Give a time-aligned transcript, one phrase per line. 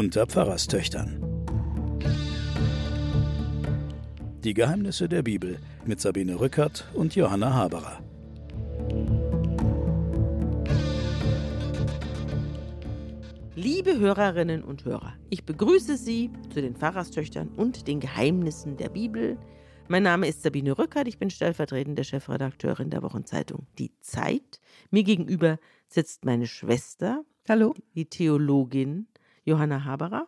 [0.00, 1.22] unter Pfarrerstöchtern.
[4.42, 8.02] Die Geheimnisse der Bibel mit Sabine Rückert und Johanna Haberer.
[13.54, 19.36] Liebe Hörerinnen und Hörer, ich begrüße Sie zu den Pfarrerstöchtern und den Geheimnissen der Bibel.
[19.88, 24.60] Mein Name ist Sabine Rückert, ich bin stellvertretende Chefredakteurin der Wochenzeitung Die Zeit.
[24.90, 25.58] Mir gegenüber
[25.88, 27.74] sitzt meine Schwester, Hallo.
[27.94, 29.09] die Theologin
[29.44, 30.26] Johanna Haberer.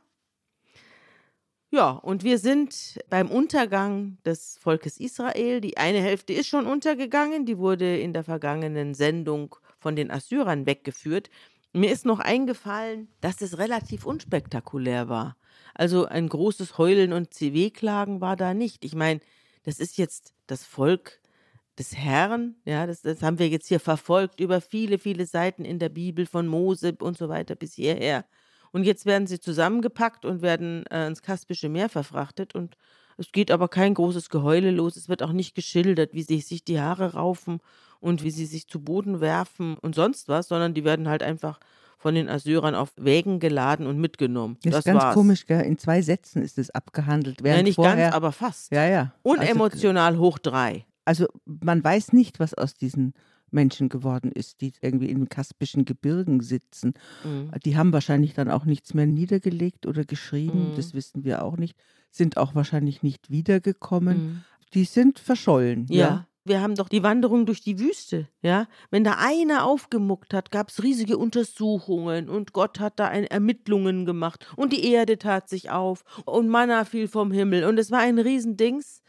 [1.70, 5.62] Ja, und wir sind beim Untergang des Volkes Israel.
[5.62, 10.66] Die eine Hälfte ist schon untergegangen, die wurde in der vergangenen Sendung von den Assyrern
[10.66, 11.30] weggeführt.
[11.72, 15.38] Mir ist noch eingefallen, dass es relativ unspektakulär war.
[15.74, 18.84] Also ein großes Heulen und CW-Klagen war da nicht.
[18.84, 19.20] Ich meine,
[19.62, 21.22] das ist jetzt das Volk
[21.78, 25.78] des Herrn, ja, das, das haben wir jetzt hier verfolgt über viele, viele Seiten in
[25.78, 28.26] der Bibel von Mose und so weiter bis hierher.
[28.72, 32.76] Und jetzt werden sie zusammengepackt und werden äh, ins Kaspische Meer verfrachtet und
[33.18, 34.96] es geht aber kein großes Geheule los.
[34.96, 37.60] Es wird auch nicht geschildert, wie sie sich die Haare raufen
[38.00, 41.60] und wie sie sich zu Boden werfen und sonst was, sondern die werden halt einfach
[41.98, 44.56] von den Assyrern auf Wägen geladen und mitgenommen.
[44.64, 45.14] Das, Das, ist ganz war's.
[45.14, 45.60] komisch, gell?
[45.60, 47.40] In zwei Sätzen ist es abgehandelt.
[47.46, 48.72] Ja, nicht vorher, ganz, aber fast.
[48.72, 49.14] Ja, ja.
[49.22, 50.84] Unemotional hoch drei.
[51.04, 53.14] Also, also man weiß nicht, was aus diesen
[53.52, 56.94] Menschen geworden ist, die irgendwie in den Kaspischen Gebirgen sitzen.
[57.24, 57.50] Mhm.
[57.64, 60.76] Die haben wahrscheinlich dann auch nichts mehr niedergelegt oder geschrieben, Mhm.
[60.76, 61.76] das wissen wir auch nicht.
[62.10, 64.18] Sind auch wahrscheinlich nicht wiedergekommen.
[64.18, 64.44] Mhm.
[64.74, 65.86] Die sind verschollen.
[65.90, 66.26] Ja.
[66.44, 68.66] Wir haben doch die Wanderung durch die Wüste, ja.
[68.90, 74.06] Wenn da einer aufgemuckt hat, gab es riesige Untersuchungen und Gott hat da ein Ermittlungen
[74.06, 78.00] gemacht und die Erde tat sich auf und Manna fiel vom Himmel und es war
[78.00, 79.01] ein Riesendings.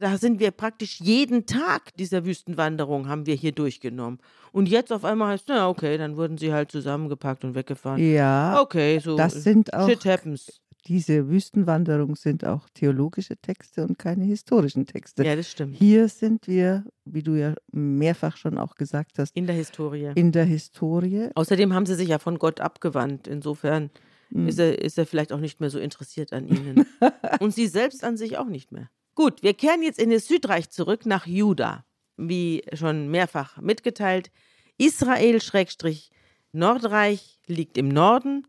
[0.00, 4.18] Da sind wir praktisch jeden Tag dieser Wüstenwanderung haben wir hier durchgenommen.
[4.52, 8.00] Und jetzt auf einmal heißt, na okay, dann wurden sie halt zusammengepackt und weggefahren.
[8.12, 10.60] Ja, Okay, so das sind auch shit happens.
[10.86, 15.24] diese Wüstenwanderungen sind auch theologische Texte und keine historischen Texte.
[15.24, 15.76] Ja, das stimmt.
[15.76, 20.10] Hier sind wir, wie du ja mehrfach schon auch gesagt hast, In der Historie.
[20.14, 21.30] in der Historie.
[21.34, 23.26] Außerdem haben sie sich ja von Gott abgewandt.
[23.28, 23.90] Insofern
[24.32, 24.48] Hm.
[24.48, 26.86] ist, er, ist er vielleicht auch nicht mehr so interessiert an ihnen.
[27.40, 28.88] Und sie selbst an sich auch nicht mehr.
[29.14, 31.84] Gut, wir kehren jetzt in das Südreich zurück nach Juda.
[32.16, 34.32] Wie schon mehrfach mitgeteilt,
[34.76, 38.44] Israel-Nordreich liegt im Norden,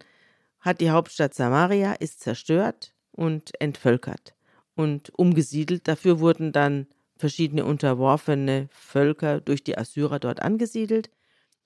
[0.60, 4.34] hat die Hauptstadt Samaria, ist zerstört und entvölkert
[4.76, 5.88] und umgesiedelt.
[5.88, 6.88] Dafür wurden dann
[7.18, 11.12] verschiedene unterworfene Völker durch die Assyrer dort angesiedelt.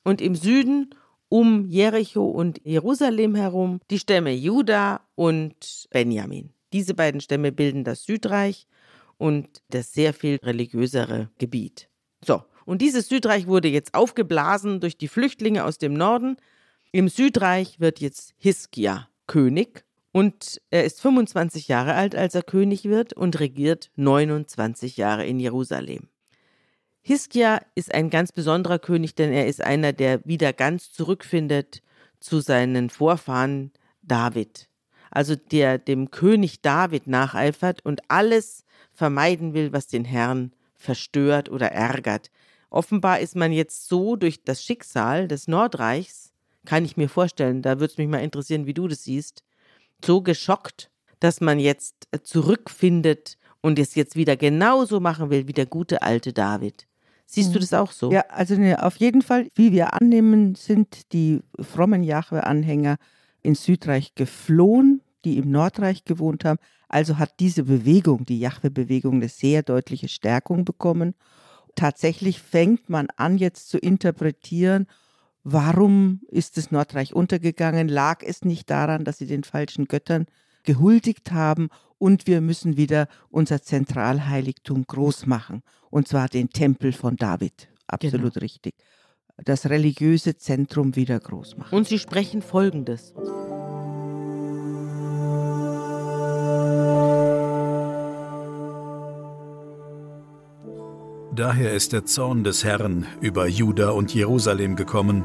[0.04, 0.94] Und im Süden
[1.30, 6.50] um Jericho und Jerusalem herum die Stämme Juda und Benjamin.
[6.74, 8.68] Diese beiden Stämme bilden das Südreich
[9.20, 11.90] und das sehr viel religiösere Gebiet.
[12.26, 16.38] So, und dieses Südreich wurde jetzt aufgeblasen durch die Flüchtlinge aus dem Norden.
[16.92, 22.86] Im Südreich wird jetzt Hiskia König und er ist 25 Jahre alt, als er König
[22.86, 26.08] wird und regiert 29 Jahre in Jerusalem.
[27.02, 31.82] Hiskia ist ein ganz besonderer König, denn er ist einer, der wieder ganz zurückfindet
[32.20, 34.69] zu seinen Vorfahren David.
[35.12, 41.72] Also der dem König David nacheifert und alles vermeiden will, was den Herrn verstört oder
[41.72, 42.32] ärgert.
[42.70, 46.32] Offenbar ist man jetzt so durch das Schicksal des Nordreichs,
[46.66, 49.44] kann ich mir vorstellen, da würde es mich mal interessieren, wie du das siehst,
[50.06, 55.66] so geschockt, dass man jetzt zurückfindet und es jetzt wieder genauso machen will wie der
[55.66, 56.88] gute alte David.
[57.26, 58.12] Siehst du das auch so?
[58.12, 62.98] Ja, also ne, auf jeden Fall, wie wir annehmen, sind die frommen Jahwe-Anhänger
[63.42, 66.60] ins Südreich geflohen, die im Nordreich gewohnt haben.
[66.88, 71.14] Also hat diese Bewegung, die Jahwe-Bewegung, eine sehr deutliche Stärkung bekommen.
[71.76, 74.88] Tatsächlich fängt man an, jetzt zu interpretieren,
[75.44, 77.88] warum ist das Nordreich untergegangen?
[77.88, 80.26] Lag es nicht daran, dass sie den falschen Göttern
[80.64, 87.16] gehuldigt haben und wir müssen wieder unser Zentralheiligtum groß machen, und zwar den Tempel von
[87.16, 87.70] David.
[87.88, 88.76] Absolut richtig.
[89.46, 91.76] Das religiöse Zentrum wieder groß machen.
[91.76, 93.14] Und sie sprechen Folgendes.
[101.36, 105.24] Daher ist der Zorn des Herrn über Juda und Jerusalem gekommen,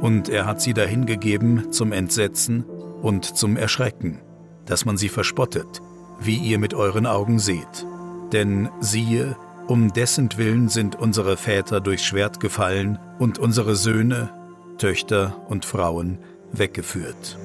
[0.00, 2.64] und er hat sie dahingegeben zum Entsetzen
[3.00, 4.20] und zum Erschrecken,
[4.66, 5.80] dass man sie verspottet,
[6.20, 7.86] wie ihr mit euren Augen seht.
[8.32, 9.36] Denn siehe,
[9.68, 14.30] um dessen Willen sind unsere Väter durchs Schwert gefallen und unsere Söhne,
[14.78, 16.18] Töchter und Frauen
[16.52, 17.38] weggeführt.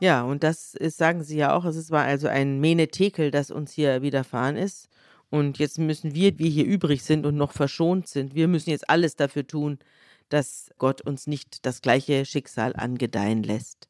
[0.00, 3.72] Ja, und das ist, sagen sie ja auch, es war also ein Menetekel, das uns
[3.72, 4.88] hier widerfahren ist.
[5.30, 8.88] Und jetzt müssen wir, wir hier übrig sind und noch verschont sind, wir müssen jetzt
[8.88, 9.78] alles dafür tun,
[10.28, 13.88] dass Gott uns nicht das gleiche Schicksal angedeihen lässt.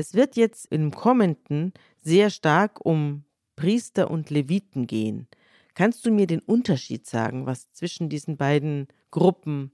[0.00, 3.24] Es wird jetzt im Kommenden sehr stark um
[3.54, 5.28] Priester und Leviten gehen.
[5.74, 9.72] Kannst du mir den Unterschied sagen, was zwischen diesen beiden Gruppen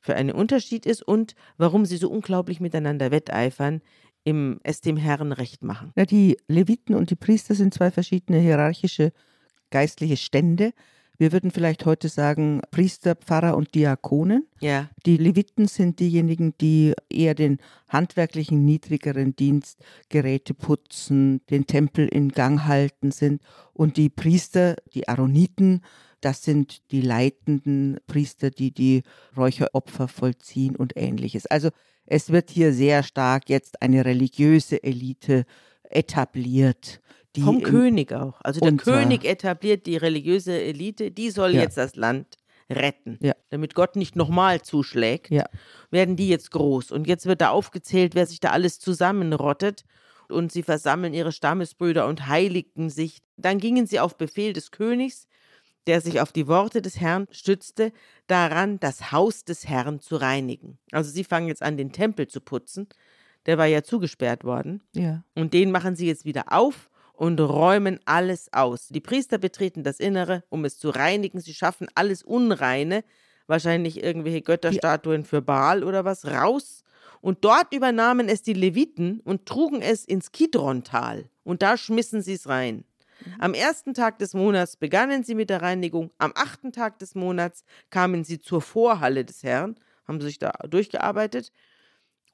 [0.00, 3.80] für einen Unterschied ist und warum sie so unglaublich miteinander wetteifern,
[4.24, 5.92] im, es dem Herrn recht machen?
[5.94, 9.12] Ja, die Leviten und die Priester sind zwei verschiedene hierarchische
[9.70, 10.72] geistliche Stände.
[11.16, 14.46] Wir würden vielleicht heute sagen Priester, Pfarrer und Diakonen.
[14.60, 14.90] Ja.
[15.06, 17.58] Die Leviten sind diejenigen, die eher den
[17.88, 19.78] handwerklichen, niedrigeren Dienst,
[20.08, 23.42] Geräte putzen, den Tempel in Gang halten sind.
[23.72, 25.82] Und die Priester, die Aaroniten,
[26.20, 29.02] das sind die leitenden Priester, die die
[29.36, 31.46] Räucheropfer vollziehen und ähnliches.
[31.46, 31.68] Also
[32.06, 35.44] es wird hier sehr stark jetzt eine religiöse Elite
[35.82, 37.00] etabliert,
[37.36, 38.40] die Vom König auch.
[38.42, 41.62] Also der König etabliert die religiöse Elite, die soll ja.
[41.62, 42.38] jetzt das Land
[42.70, 43.18] retten.
[43.20, 43.34] Ja.
[43.50, 45.44] Damit Gott nicht nochmal zuschlägt, ja.
[45.90, 46.92] werden die jetzt groß.
[46.92, 49.84] Und jetzt wird da aufgezählt, wer sich da alles zusammenrottet.
[50.28, 53.20] Und sie versammeln ihre Stammesbrüder und heiligten sich.
[53.36, 55.26] Dann gingen sie auf Befehl des Königs,
[55.86, 57.92] der sich auf die Worte des Herrn stützte,
[58.26, 60.78] daran, das Haus des Herrn zu reinigen.
[60.92, 62.88] Also sie fangen jetzt an, den Tempel zu putzen.
[63.44, 64.82] Der war ja zugesperrt worden.
[64.94, 65.24] Ja.
[65.34, 68.88] Und den machen sie jetzt wieder auf und räumen alles aus.
[68.88, 71.40] Die Priester betreten das Innere, um es zu reinigen.
[71.40, 73.04] Sie schaffen alles Unreine,
[73.46, 76.82] wahrscheinlich irgendwelche Götterstatuen für Baal oder was, raus.
[77.20, 81.30] Und dort übernahmen es die Leviten und trugen es ins Kidrontal.
[81.42, 82.84] Und da schmissen sie es rein.
[83.38, 86.10] Am ersten Tag des Monats begannen sie mit der Reinigung.
[86.18, 89.76] Am achten Tag des Monats kamen sie zur Vorhalle des Herrn,
[90.06, 91.52] haben sich da durchgearbeitet.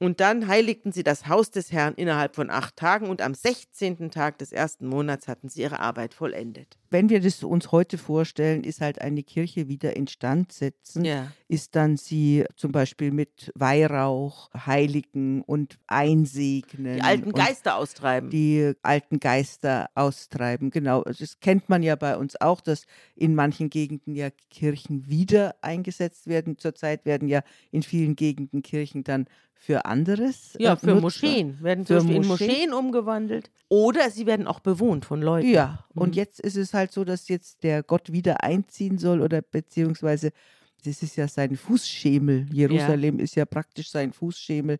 [0.02, 4.10] Und dann heiligten sie das Haus des Herrn innerhalb von acht Tagen und am 16.
[4.10, 6.78] Tag des ersten Monats hatten sie ihre Arbeit vollendet.
[6.88, 11.30] Wenn wir das uns heute vorstellen, ist halt eine Kirche wieder instand setzen, ja.
[11.48, 16.96] ist dann sie zum Beispiel mit Weihrauch heiligen und einsegnen.
[16.96, 18.30] Die alten Geister austreiben.
[18.30, 21.02] Die alten Geister austreiben, genau.
[21.02, 22.86] Das kennt man ja bei uns auch, dass
[23.16, 26.56] in manchen Gegenden ja Kirchen wieder eingesetzt werden.
[26.56, 29.26] Zurzeit werden ja in vielen Gegenden Kirchen dann
[29.62, 30.56] für anderes.
[30.58, 31.00] Ja, für Nutzer.
[31.02, 31.62] Moscheen.
[31.62, 32.22] Werden für Moscheen.
[32.22, 33.50] in Moscheen umgewandelt.
[33.68, 35.50] Oder sie werden auch bewohnt von Leuten.
[35.50, 36.02] Ja, mhm.
[36.02, 40.32] und jetzt ist es halt so, dass jetzt der Gott wieder einziehen soll oder beziehungsweise,
[40.86, 42.46] das ist ja sein Fußschemel.
[42.50, 43.24] Jerusalem ja.
[43.24, 44.78] ist ja praktisch sein Fußschemel.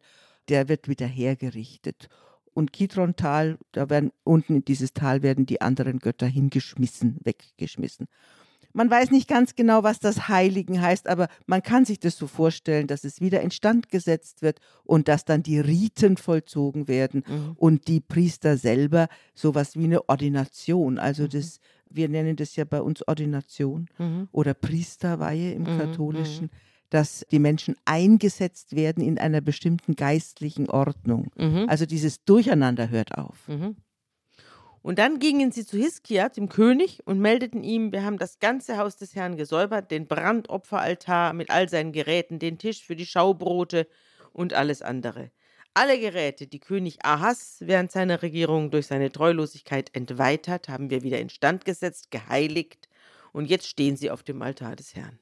[0.49, 2.09] Der wird wieder hergerichtet.
[2.55, 8.07] Und Kidron-Tal, da werden unten in dieses Tal werden die anderen Götter hingeschmissen, weggeschmissen.
[8.73, 12.27] Man weiß nicht ganz genau, was das Heiligen heißt, aber man kann sich das so
[12.27, 17.53] vorstellen, dass es wieder instand gesetzt wird und dass dann die Riten vollzogen werden mhm.
[17.57, 21.31] und die Priester selber sowas wie eine Ordination, also mhm.
[21.31, 24.29] das wir nennen das ja bei uns Ordination mhm.
[24.33, 26.57] oder Priesterweihe im mhm, Katholischen, mhm.
[26.89, 31.31] dass die Menschen eingesetzt werden in einer bestimmten geistlichen Ordnung.
[31.37, 31.67] Mhm.
[31.69, 33.49] Also dieses Durcheinander hört auf.
[34.83, 38.79] Und dann gingen sie zu Hiskia, dem König, und meldeten ihm, wir haben das ganze
[38.79, 43.87] Haus des Herrn gesäubert, den Brandopferaltar mit all seinen Geräten, den Tisch für die Schaubrote
[44.33, 45.31] und alles andere.
[45.75, 51.03] Alle Geräte, die König Ahas während seiner Regierung durch seine Treulosigkeit entweiht hat, haben wir
[51.03, 52.89] wieder instand gesetzt, geheiligt,
[53.33, 55.19] und jetzt stehen sie auf dem Altar des Herrn.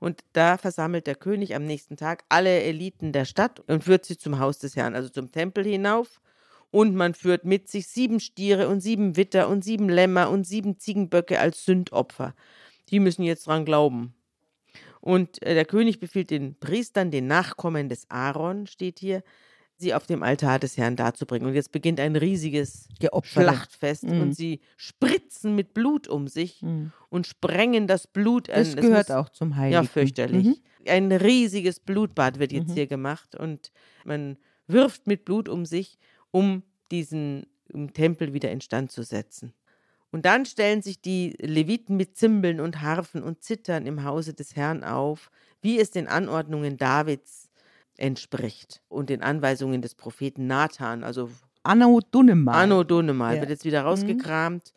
[0.00, 4.16] Und da versammelt der König am nächsten Tag alle Eliten der Stadt und führt sie
[4.16, 6.20] zum Haus des Herrn, also zum Tempel hinauf
[6.70, 10.78] und man führt mit sich sieben Stiere und sieben Witter und sieben Lämmer und sieben
[10.78, 12.34] Ziegenböcke als Sündopfer.
[12.90, 14.14] Die müssen jetzt dran glauben.
[15.00, 19.22] Und äh, der König befiehlt den Priestern, den Nachkommen des Aaron, steht hier,
[19.78, 21.48] sie auf dem Altar des Herrn darzubringen.
[21.48, 22.88] Und jetzt beginnt ein riesiges
[23.22, 24.20] Schlachtfest mhm.
[24.20, 26.92] und sie spritzen mit Blut um sich mhm.
[27.08, 28.64] und sprengen das Blut an.
[28.64, 29.74] Das gehört muss, auch zum Heiligen.
[29.74, 30.46] Ja, fürchterlich.
[30.46, 30.56] Mhm.
[30.86, 32.74] Ein riesiges Blutbad wird jetzt mhm.
[32.74, 33.70] hier gemacht und
[34.04, 35.98] man wirft mit Blut um sich
[36.30, 39.52] um diesen um Tempel wieder instand zu setzen.
[40.10, 44.56] Und dann stellen sich die Leviten mit Zimbeln und Harfen und Zittern im Hause des
[44.56, 45.30] Herrn auf,
[45.60, 47.50] wie es den Anordnungen Davids
[47.98, 51.30] entspricht und den Anweisungen des Propheten Nathan, also
[51.62, 52.54] Anno Dunnemal.
[52.54, 53.40] Anno Dunnemal ja.
[53.42, 53.88] wird jetzt wieder mhm.
[53.88, 54.72] rausgekramt.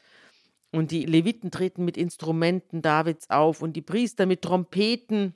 [0.72, 0.80] Mhm.
[0.80, 5.34] Und die Leviten treten mit Instrumenten Davids auf und die Priester mit Trompeten.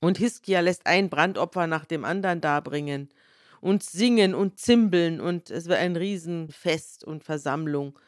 [0.00, 3.08] Und Hiskia lässt ein Brandopfer nach dem anderen darbringen
[3.64, 7.98] und singen und zimbeln und es war ein Riesenfest und Versammlung.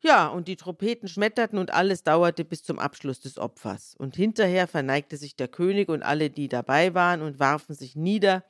[0.00, 3.96] Ja, und die Trompeten schmetterten und alles dauerte bis zum Abschluss des Opfers.
[3.98, 8.44] Und hinterher verneigte sich der König und alle, die dabei waren, und warfen sich nieder.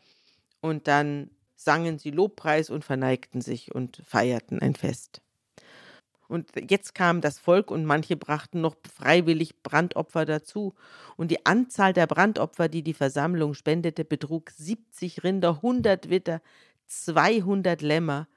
[0.60, 5.21] Und dann sangen sie Lobpreis und verneigten sich und feierten ein Fest.
[6.32, 10.74] Und jetzt kam das Volk und manche brachten noch freiwillig Brandopfer dazu.
[11.16, 16.40] Und die Anzahl der Brandopfer, die die Versammlung spendete, betrug 70 Rinder, 100 Witter,
[16.86, 18.28] 200 Lämmer.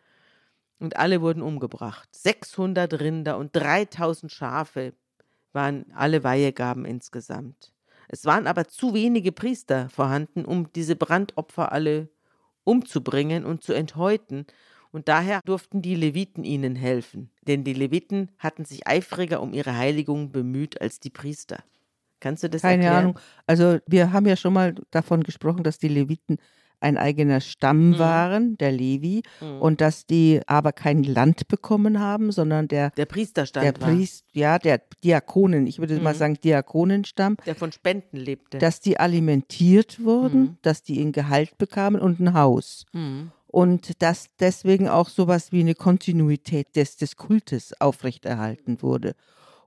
[0.77, 2.09] Und alle wurden umgebracht.
[2.11, 4.91] 600 Rinder und 3000 Schafe
[5.53, 7.71] waren alle Weihegaben insgesamt.
[8.09, 12.09] Es waren aber zu wenige Priester vorhanden, um diese Brandopfer alle
[12.65, 14.45] umzubringen und zu enthäuten,
[14.95, 19.75] und daher durften die Leviten ihnen helfen, denn die Leviten hatten sich eifriger um ihre
[19.75, 21.63] Heiligung bemüht als die Priester.
[22.21, 23.03] Kannst du das Keine erklären?
[23.03, 23.19] Ahnung.
[23.45, 26.37] Also wir haben ja schon mal davon gesprochen, dass die Leviten
[26.79, 27.99] ein eigener Stamm Mhm.
[27.99, 29.61] waren, der Levi, Mhm.
[29.61, 34.25] und dass die aber kein Land bekommen haben, sondern der, Der Priesterstand der war, Priest,
[34.31, 36.17] ja, der Diakonen, ich würde mal Mhm.
[36.17, 38.59] sagen Diakonenstamm, der von Spenden lebte.
[38.59, 40.57] dass die alimentiert wurden, Mhm.
[40.61, 42.85] dass die ein Gehalt bekamen und ein Haus.
[43.55, 49.15] Und dass deswegen auch sowas wie eine Kontinuität des, des Kultes aufrechterhalten wurde.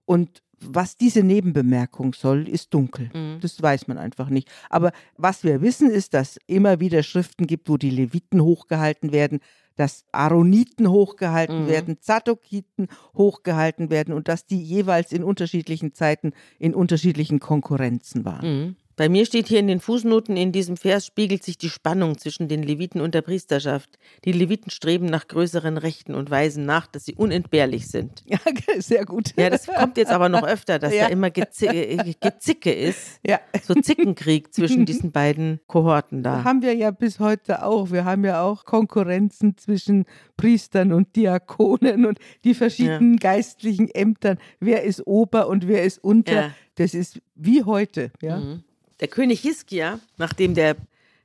[0.05, 3.09] Und was diese Nebenbemerkung soll, ist dunkel.
[3.15, 3.39] Mhm.
[3.41, 4.51] Das weiß man einfach nicht.
[4.69, 9.41] Aber was wir wissen, ist, dass immer wieder Schriften gibt, wo die Leviten hochgehalten werden,
[9.77, 11.69] dass Aaroniten hochgehalten Mhm.
[11.69, 18.47] werden, Zadokiten hochgehalten werden und dass die jeweils in unterschiedlichen Zeiten in unterschiedlichen Konkurrenzen waren.
[18.47, 18.77] Mhm.
[18.99, 22.49] Bei mir steht hier in den Fußnoten in diesem Vers spiegelt sich die Spannung zwischen
[22.49, 23.97] den Leviten und der Priesterschaft.
[24.25, 28.25] Die Leviten streben nach größeren Rechten und weisen nach, dass sie unentbehrlich sind.
[28.29, 28.39] Ja,
[28.81, 29.35] sehr gut.
[29.37, 31.05] Ja, das kommt jetzt aber noch öfter, dass Ja.
[31.07, 33.21] da immer Gezi äh, Gezicke ist.
[33.25, 33.39] Ja.
[33.63, 36.43] So Zickenkrieg zwischen diesen beiden Kohorten da.
[36.43, 37.93] Haben wir ja bis heute auch.
[37.93, 44.39] Wir haben ja auch Konkurrenzen zwischen Priestern und Diakonen und die verschiedenen geistlichen Ämtern.
[44.59, 46.33] Wer ist Ober und wer ist Unter?
[46.33, 46.51] Ja.
[46.75, 48.11] Das ist wie heute.
[48.21, 48.39] Ja?
[48.39, 48.65] Mhm.
[49.01, 50.77] Der König Hiskia, nachdem der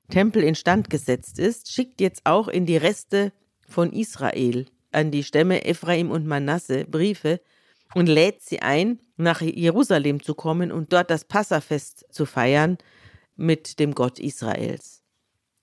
[0.10, 3.32] Tempel instand gesetzt ist, schickt jetzt auch in die Reste
[3.68, 7.42] von Israel an die Stämme Ephraim und Manasse Briefe
[7.96, 12.78] und lädt sie ein, nach Jerusalem zu kommen und dort das Passafest zu feiern
[13.36, 15.02] mit dem Gott Israels.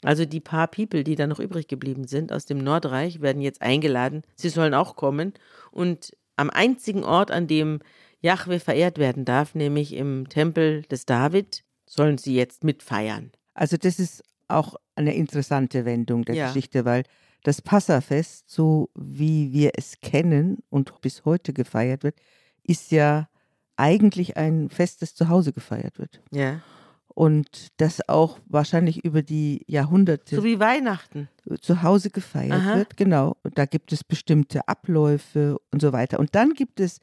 [0.02, 3.62] Also die paar People, die da noch übrig geblieben sind aus dem Nordreich, werden jetzt
[3.62, 4.23] eingeladen.
[4.35, 5.35] Sie sollen auch kommen
[5.71, 7.81] und am einzigen Ort, an dem
[8.21, 13.32] Jahwe verehrt werden darf, nämlich im Tempel des David, sollen sie jetzt mitfeiern.
[13.52, 16.47] Also das ist auch eine interessante Wendung der Ja.
[16.47, 17.02] Geschichte, weil
[17.42, 22.16] das Passafest, so wie wir es kennen und bis heute gefeiert wird,
[22.62, 23.28] ist ja
[23.76, 26.20] eigentlich ein Fest, das zu Hause gefeiert wird.
[26.30, 26.61] Ja.
[27.09, 31.28] Und das auch wahrscheinlich über die Jahrhunderte So wie Weihnachten.
[31.61, 32.76] zu Hause gefeiert Aha.
[32.76, 33.37] wird, genau.
[33.42, 36.20] Und da gibt es bestimmte Abläufe und so weiter.
[36.20, 37.00] Und dann gibt es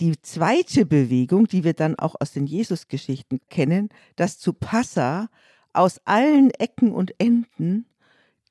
[0.00, 5.28] die zweite Bewegung, die wir dann auch aus den Jesusgeschichten kennen, dass zu Passa
[5.72, 7.86] aus allen Ecken und Enden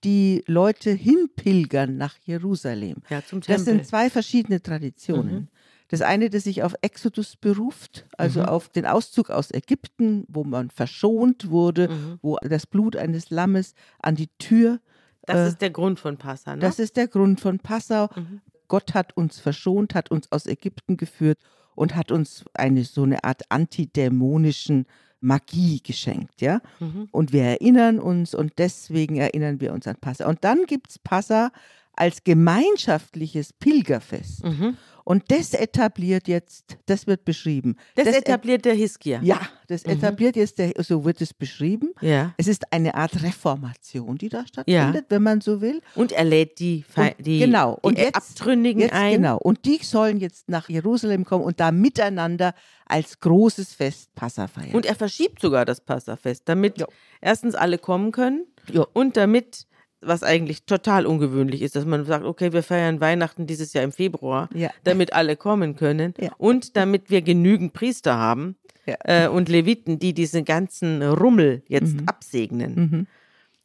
[0.04, 2.98] die Leute hinpilgern nach Jerusalem.
[3.10, 5.36] Ja, zum Das sind zwei verschiedene Traditionen.
[5.36, 5.48] Mhm.
[5.90, 8.46] Das eine, das sich auf Exodus beruft, also Mhm.
[8.48, 12.20] auf den Auszug aus Ägypten, wo man verschont wurde, Mhm.
[12.22, 14.80] wo das Blut eines Lammes an die Tür
[15.26, 16.62] Das äh, ist der Grund von Passa, ne?
[16.62, 18.10] das ist der Grund von Passau.
[18.16, 18.42] Mhm.
[18.68, 21.40] Gott hat uns verschont, hat uns aus Ägypten geführt
[21.76, 24.86] und hat uns eine so eine Art antidämonischen
[25.20, 26.62] Magie geschenkt, ja.
[26.80, 27.08] Mhm.
[27.12, 30.28] Und wir erinnern uns und deswegen erinnern wir uns an Passa.
[30.28, 31.52] Und dann gibt es Passa
[31.94, 34.44] als gemeinschaftliches Pilgerfest.
[34.44, 34.78] Mhm.
[35.08, 37.78] Und das etabliert jetzt, das wird beschrieben.
[37.96, 39.22] Das, et- etabliert der Hiskia.
[39.24, 39.92] Ja, das Mhm.
[39.94, 41.94] etabliert jetzt, der, so wird es beschrieben.
[42.02, 42.34] Ja.
[42.36, 45.80] Es ist eine Art Reformation, die da stattfindet, wenn man so will.
[45.96, 47.76] Und er lädt die, Fe Und- die, genau.
[47.82, 49.14] die Und jetzt- Abtrünnigen Jetzt ein.
[49.14, 49.38] genau.
[49.38, 52.54] Und die sollen jetzt nach Jerusalem kommen und da miteinander
[52.86, 54.72] als großes Fest Passa feiern.
[54.74, 56.88] Und er verschiebt sogar das Passafest, damit Ja.
[57.22, 58.86] erstens alle kommen können Ja.
[58.92, 59.68] und damit,
[60.02, 63.92] was eigentlich total ungewöhnlich ist, dass man sagt, okay, wir feiern Weihnachten dieses Jahr im
[63.92, 64.70] Februar, Ja.
[64.84, 66.32] damit alle kommen können Ja.
[66.38, 68.96] und damit wir genügend Priester haben Ja.
[69.04, 72.04] äh, und Leviten, die diesen ganzen Rummel jetzt Mhm.
[72.08, 73.08] absegnen, Mhm.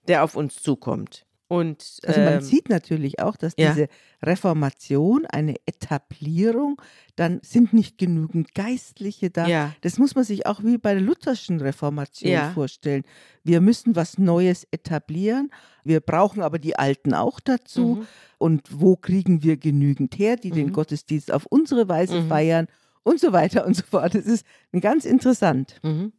[0.08, 1.26] der auf uns zukommt.
[1.52, 3.72] Und Also man ähm, sieht natürlich auch, dass ja.
[3.74, 3.88] diese
[4.22, 6.80] Reformation, eine Etablierung,
[7.16, 9.46] dann sind nicht genügend Geistliche da.
[9.46, 9.74] Ja.
[9.82, 12.50] Das muss man sich auch wie bei der lutherschen Reformation Ja.
[12.52, 13.02] vorstellen.
[13.44, 15.50] Wir müssen was Neues etablieren.
[15.84, 17.96] Wir brauchen aber die Alten auch dazu.
[18.00, 18.06] Mhm.
[18.38, 20.72] Und wo kriegen wir genügend her, die den Mhm.
[20.72, 22.28] Gottesdienst auf unsere Weise Mhm.
[22.28, 22.66] feiern
[23.02, 24.14] und so weiter und so fort.
[24.14, 24.46] Das ist
[24.80, 25.76] ganz interessant.
[25.82, 26.12] Mhm.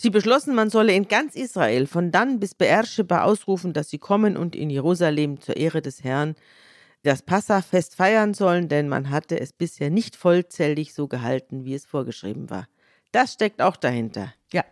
[0.00, 4.36] Sie beschlossen, man solle in ganz Israel von dann bis Beersheba ausrufen, dass sie kommen
[4.36, 6.36] und in Jerusalem zur Ehre des Herrn
[7.02, 11.84] das Passafest feiern sollen, denn man hatte es bisher nicht vollzählig so gehalten, wie es
[11.84, 12.68] vorgeschrieben war.
[13.10, 14.32] Das steckt auch dahinter.
[14.52, 14.64] Ja.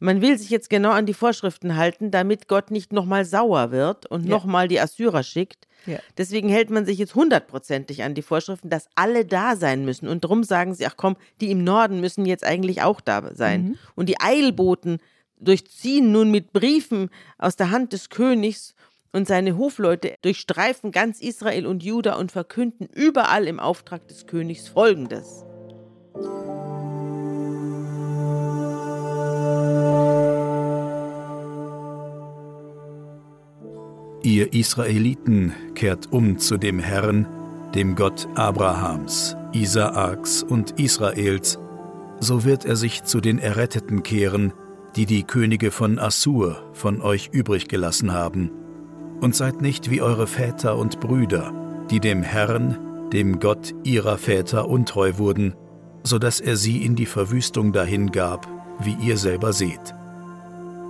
[0.00, 4.06] Man will sich jetzt genau an die Vorschriften halten, damit Gott nicht nochmal sauer wird
[4.06, 4.30] und Ja.
[4.30, 5.66] nochmal die Assyrer schickt.
[5.86, 5.98] Ja.
[6.16, 10.08] Deswegen hält man sich jetzt hundertprozentig an die Vorschriften, dass alle da sein müssen.
[10.08, 13.78] Und drum sagen sie, ach komm, die im Norden müssen jetzt eigentlich auch da sein.
[13.94, 14.98] Und die Eilboten
[15.40, 18.74] durchziehen nun mit Briefen aus der Hand des Königs
[19.12, 24.68] und seine Hofleute durchstreifen ganz Israel und Juda und verkünden überall im Auftrag des Königs
[24.68, 25.44] Folgendes.
[34.22, 37.26] Ihr Israeliten kehrt um zu dem Herrn,
[37.74, 41.58] dem Gott Abrahams, Isaaks und Israels,
[42.18, 44.52] so wird er sich zu den Erretteten kehren,
[44.96, 48.50] die die Könige von Assur von euch übrig gelassen haben.
[49.20, 51.52] Und seid nicht wie eure Väter und Brüder,
[51.90, 55.54] die dem Herrn, dem Gott ihrer Väter untreu wurden,
[56.02, 58.48] so dass er sie in die Verwüstung dahingab,
[58.80, 59.94] wie ihr selber seht.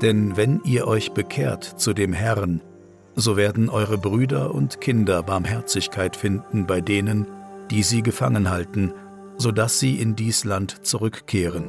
[0.01, 2.63] Denn wenn ihr euch bekehrt zu dem Herrn,
[3.19, 7.27] so werden eure Brüder und Kinder Barmherzigkeit finden bei denen,
[7.69, 8.93] die sie gefangen halten,
[9.37, 11.69] so dass sie in dies Land zurückkehren.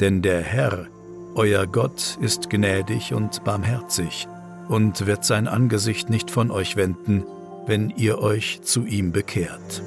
[0.00, 0.86] Denn der Herr,
[1.34, 4.26] euer Gott, ist gnädig und barmherzig
[4.68, 7.24] und wird sein Angesicht nicht von euch wenden,
[7.66, 9.82] wenn ihr euch zu ihm bekehrt.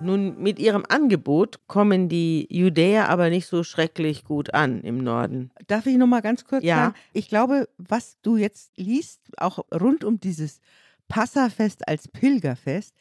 [0.00, 5.50] Nun, mit ihrem Angebot kommen die Judäer aber nicht so schrecklich gut an im Norden.
[5.66, 6.76] Darf ich noch mal ganz kurz Ja.
[6.76, 6.94] sagen?
[7.12, 10.60] Ich glaube, was du jetzt liest, auch rund um dieses
[11.08, 12.94] Passafest als Pilgerfest,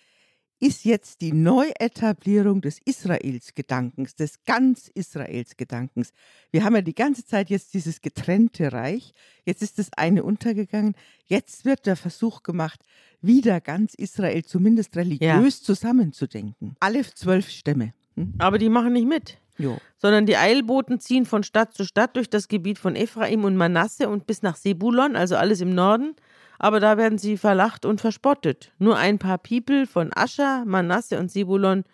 [0.59, 6.11] ist jetzt die Neuetablierung des Israels-Gedankens, des ganz Israels-Gedankens.
[6.51, 9.13] Wir haben ja die ganze Zeit jetzt dieses getrennte Reich.
[9.45, 10.95] Jetzt ist das eine untergegangen.
[11.25, 12.81] Jetzt wird der Versuch gemacht,
[13.21, 16.75] wieder ganz Israel zumindest religiös zusammenzudenken.
[16.79, 17.93] Alle zwölf Stämme.
[18.15, 18.33] Hm?
[18.37, 19.37] Aber die machen nicht mit.
[19.59, 19.77] Jo.
[19.97, 24.07] sondern die Eilboten ziehen von Stadt zu Stadt durch das Gebiet von Ephraim und Manasse
[24.07, 26.15] und bis nach Sebulon, also alles im Norden.
[26.59, 28.73] Aber da werden sie verlacht und verspottet.
[28.77, 31.85] Nur ein paar People von Ascher, Manasse und Sebulon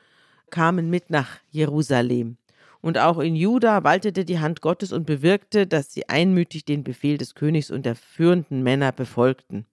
[0.50, 2.38] kamen mit nach Jerusalem.
[2.82, 7.18] Und auch in Juda waltete die Hand Gottes und bewirkte, dass sie einmütig den Befehl
[7.18, 9.66] des Königs und der führenden Männer befolgten.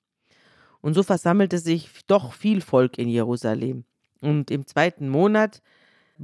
[0.81, 3.85] Und so versammelte sich doch viel Volk in Jerusalem.
[4.21, 5.63] Und im zweiten Monat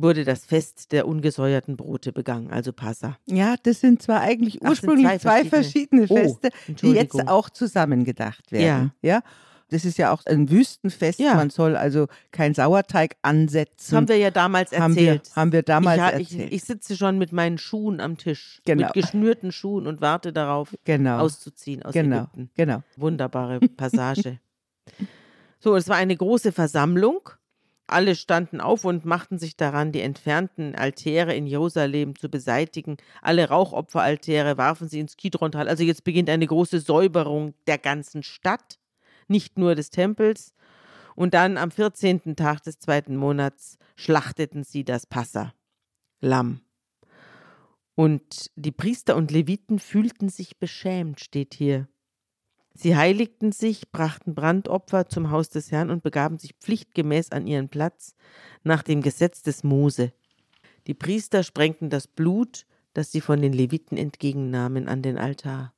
[0.00, 3.16] wurde das Fest der ungesäuerten Brote begangen, also Passa.
[3.26, 6.34] Ja, das sind zwar eigentlich Ach, ursprünglich zwei zwei verschiedene, verschiedene.
[6.34, 8.92] Oh, Feste, die jetzt auch zusammengedacht werden.
[9.02, 9.22] Ja.
[9.70, 11.18] Das ist ja auch ein Wüstenfest.
[11.18, 11.34] Ja.
[11.34, 13.74] Man soll also kein Sauerteig ansetzen.
[13.76, 15.36] Das haben wir ja damals Haben wir, erzählt.
[15.36, 16.52] haben wir damals ich, ha- ich, erzählt.
[16.54, 18.86] ich sitze schon mit meinen Schuhen am Tisch, Genau.
[18.86, 21.18] mit geschnürten Schuhen und warte darauf, genau.
[21.18, 22.16] auszuziehen aus genau.
[22.20, 22.50] Ägypten.
[22.56, 22.82] Genau.
[22.96, 24.38] Wunderbare Passage.
[25.58, 27.28] so, es war eine große Versammlung.
[27.88, 32.98] Alle standen auf und machten sich daran, die entfernten Altäre in Jerusalem zu beseitigen.
[33.22, 35.68] Alle Rauchopferaltäre warfen sie ins Kidrontal.
[35.68, 38.78] Also jetzt beginnt eine große Säuberung der ganzen Stadt,
[39.26, 40.52] nicht nur des Tempels.
[41.16, 42.36] Und dann am 14.
[42.36, 45.54] Tag des zweiten Monats schlachteten sie das Passa,
[46.20, 46.60] Lamm.
[47.94, 51.88] Und die Priester und Leviten fühlten sich beschämt, steht hier.
[52.80, 57.68] Sie heiligten sich, brachten Brandopfer zum Haus des Herrn und begaben sich pflichtgemäß an ihren
[57.68, 58.14] Platz
[58.62, 60.12] nach dem Gesetz des Mose.
[60.86, 65.74] Die Priester sprengten das Blut, das sie von den Leviten entgegennahmen, an den Altar.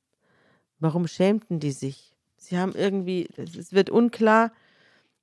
[0.77, 2.13] Warum schämten die sich?
[2.37, 4.51] Sie haben irgendwie, es wird unklar,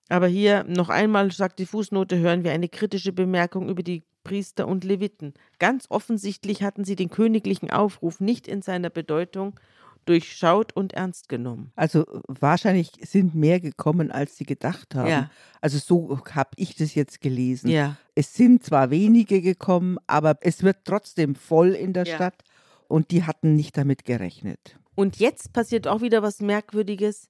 [0.08, 4.66] aber hier noch einmal sagt die Fußnote, hören wir eine kritische Bemerkung über die Priester
[4.66, 5.32] und Leviten.
[5.60, 9.60] Ganz offensichtlich hatten sie den königlichen Aufruf nicht in seiner Bedeutung
[10.09, 11.73] durchschaut und ernst genommen.
[11.77, 15.09] Also wahrscheinlich sind mehr gekommen, als sie gedacht haben.
[15.09, 15.31] Ja.
[15.61, 17.68] Also so habe ich das jetzt gelesen.
[17.71, 17.97] Ja.
[18.14, 22.14] Es sind zwar wenige gekommen, aber es wird trotzdem voll in der Ja.
[22.14, 22.42] Stadt
[22.88, 24.79] und die hatten nicht damit gerechnet.
[24.94, 27.29] Und jetzt passiert auch wieder was Merkwürdiges,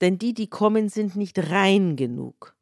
[0.00, 2.54] denn die, die kommen, sind nicht rein genug,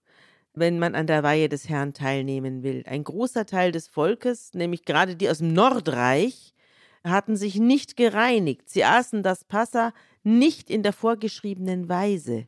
[0.55, 2.83] wenn man an der Weihe des Herrn teilnehmen will.
[2.87, 6.55] Ein großer Teil des Volkes, nämlich gerade die aus dem Nordreich,
[7.11, 8.69] hatten sich nicht gereinigt.
[8.69, 9.93] Sie aßen das Passa
[10.23, 12.47] nicht in der vorgeschriebenen Weise.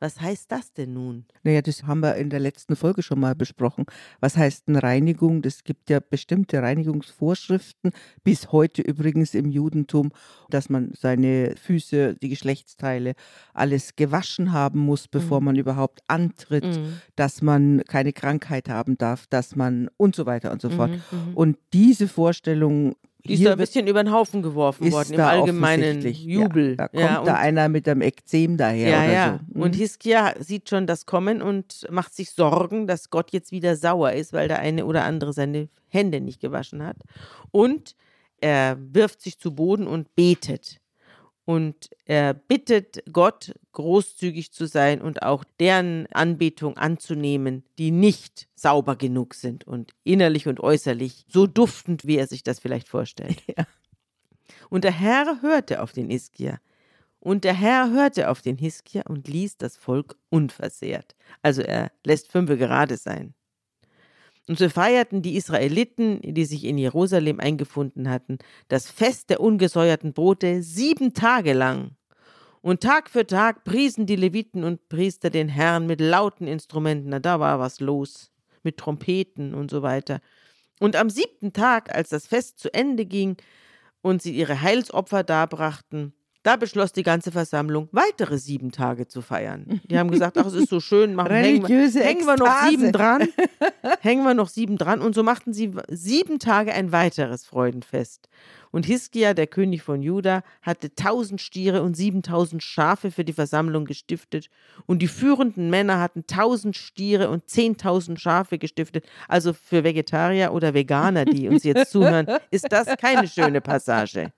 [0.00, 1.24] Was heißt das denn nun?
[1.44, 3.86] Naja, das haben wir in der letzten Folge schon mal besprochen.
[4.20, 5.40] Was heißt eine Reinigung?
[5.40, 10.10] Das gibt ja bestimmte Reinigungsvorschriften, bis heute übrigens im Judentum,
[10.50, 13.14] dass man seine Füße, die Geschlechtsteile,
[13.54, 15.44] alles gewaschen haben muss, bevor Mhm.
[15.46, 17.00] man überhaupt antritt, Mhm.
[17.16, 20.90] dass man keine Krankheit haben darf, dass man und so weiter und so fort.
[20.90, 20.96] Mhm,
[21.30, 21.34] mhm.
[21.34, 26.02] Und diese Vorstellung Die ist da ein bisschen über den Haufen geworfen worden im allgemeinen
[26.06, 26.70] Jubel.
[26.70, 29.40] Ja, da kommt ja, da und- einer mit einem Ekzem daher Ja, oder ja.
[29.54, 29.60] so.
[29.62, 29.78] Und Mhm.
[29.78, 34.32] Hiskia sieht schon das kommen und macht sich Sorgen, dass Gott jetzt wieder sauer ist,
[34.34, 36.96] weil der eine oder andere seine Hände nicht gewaschen hat.
[37.50, 37.94] Und
[38.40, 40.80] er wirft sich zu Boden und betet.
[41.44, 48.96] Und er bittet Gott, großzügig zu sein und auch deren Anbetung anzunehmen, die nicht sauber
[48.96, 53.42] genug sind und innerlich und äußerlich so duftend, wie er sich das vielleicht vorstellt.
[53.56, 53.66] Ja.
[54.68, 56.58] Und der Herr hörte auf den Hiskia.
[57.20, 61.14] Und der Herr hörte auf den Hiskia und ließ das Volk unversehrt.
[61.42, 63.34] Also er lässt fünfe gerade sein.
[64.46, 70.12] Und so feierten die Israeliten, die sich in Jerusalem eingefunden hatten, das Fest der ungesäuerten
[70.12, 71.96] Brote sieben Tage lang.
[72.60, 77.10] Und Tag für Tag priesen die Leviten und Priester den Herrn mit lauten Instrumenten.
[77.10, 78.30] Na, da war was los.
[78.62, 80.20] Mit Trompeten und so weiter.
[80.80, 83.36] Und am siebten Tag, als das Fest zu Ende ging
[84.00, 89.80] und sie ihre Heilsopfer darbrachten, da beschloss die ganze Versammlung, weitere sieben Tage zu feiern.
[89.84, 92.68] Die haben gesagt, ach, es ist so schön, machen, hängen, wir, Religiöse hängen wir noch
[92.68, 93.28] sieben dran.
[94.00, 95.00] hängen wir noch sieben dran.
[95.00, 98.28] Und so machten sie sieben Tage ein weiteres Freudenfest.
[98.70, 103.84] Und Hiskia, der König von Juda, hatte tausend Stiere und siebentausend Schafe für die Versammlung
[103.84, 104.50] gestiftet.
[104.84, 109.06] Und die führenden Männer hatten tausend Stiere und zehntausend Schafe gestiftet.
[109.28, 114.32] Also für Vegetarier oder Veganer, die uns jetzt zuhören, ist das keine schöne Passage.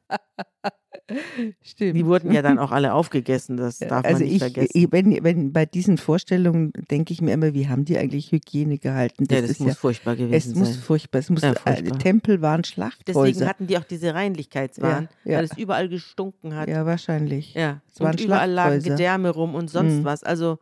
[1.62, 1.96] Stimmt.
[1.96, 4.70] Die wurden ja dann auch alle aufgegessen, das darf also man nicht ich, vergessen.
[4.74, 8.78] ich- wenn, wenn bei diesen Vorstellungen denke ich mir immer, wie haben die eigentlich Hygiene
[8.78, 9.24] gehalten?
[9.30, 10.82] ja, das ist muss ja, furchtbar es gewesen muss sein.
[10.82, 11.98] furchtbar, es muss Ja, äh, furchtbar.
[11.98, 13.46] Tempel waren Deswegen Schlachthäuser.
[13.46, 16.68] hatten die auch diese Reinlichkeitswahn, weil es überall gestunken hat.
[16.68, 17.54] ja, wahrscheinlich.
[17.54, 18.82] Ja, Es waren und überall lagen.
[18.82, 20.04] Gedärme rum und sonst Mhm.
[20.04, 20.24] was.
[20.24, 20.58] Also,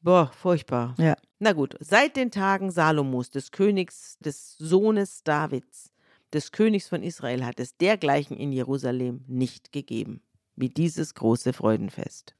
[0.00, 0.94] boah, furchtbar.
[0.98, 1.16] Ja.
[1.38, 5.91] Na gut, seit den Tagen Salomos, des Königs, des Sohnes Davids,
[6.32, 10.22] des Königs von Israel, hat es dergleichen in Jerusalem nicht gegeben,
[10.56, 12.34] wie dieses große Freudenfest.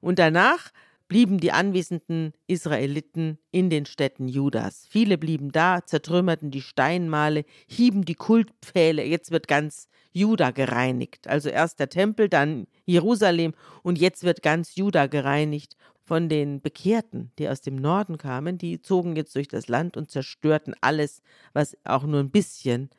[0.00, 0.70] Und danach
[1.08, 4.86] blieben die anwesenden Israeliten in den Städten Judas.
[4.88, 9.02] Viele blieben da, zertrümmerten die Steinmale, hieben die Kultpfähle.
[9.04, 11.26] Jetzt wird ganz Juda gereinigt.
[11.26, 17.32] Also erst der Tempel, dann Jerusalem und jetzt wird ganz Juda gereinigt von den Bekehrten,
[17.38, 18.58] die aus dem Norden kamen.
[18.58, 22.90] Die zogen jetzt durch das Land und zerstörten alles, was auch nur ein bisschen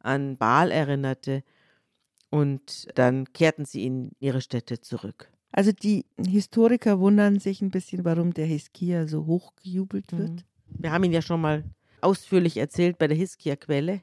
[0.00, 1.42] an Baal erinnerte.
[2.30, 5.30] Und dann kehrten sie in ihre Städte zurück.
[5.52, 10.30] Also die Historiker wundern sich ein bisschen, warum der Hiskia so hochgejubelt wird.
[10.30, 10.42] Mhm.
[10.68, 11.64] Wir haben ihn ja schon mal
[12.00, 14.02] ausführlich erzählt bei der Hiskia-Quelle.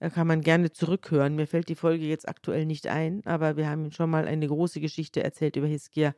[0.00, 1.36] Da kann man gerne zurückhören.
[1.36, 4.80] Mir fällt die Folge jetzt aktuell nicht ein, aber wir haben schon mal eine große
[4.80, 6.14] Geschichte erzählt über Hiskia,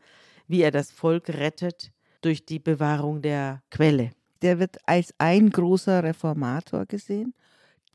[0.47, 4.13] wie er das Volk rettet durch die Bewahrung der Quelle.
[4.41, 7.35] Der wird als ein großer Reformator gesehen.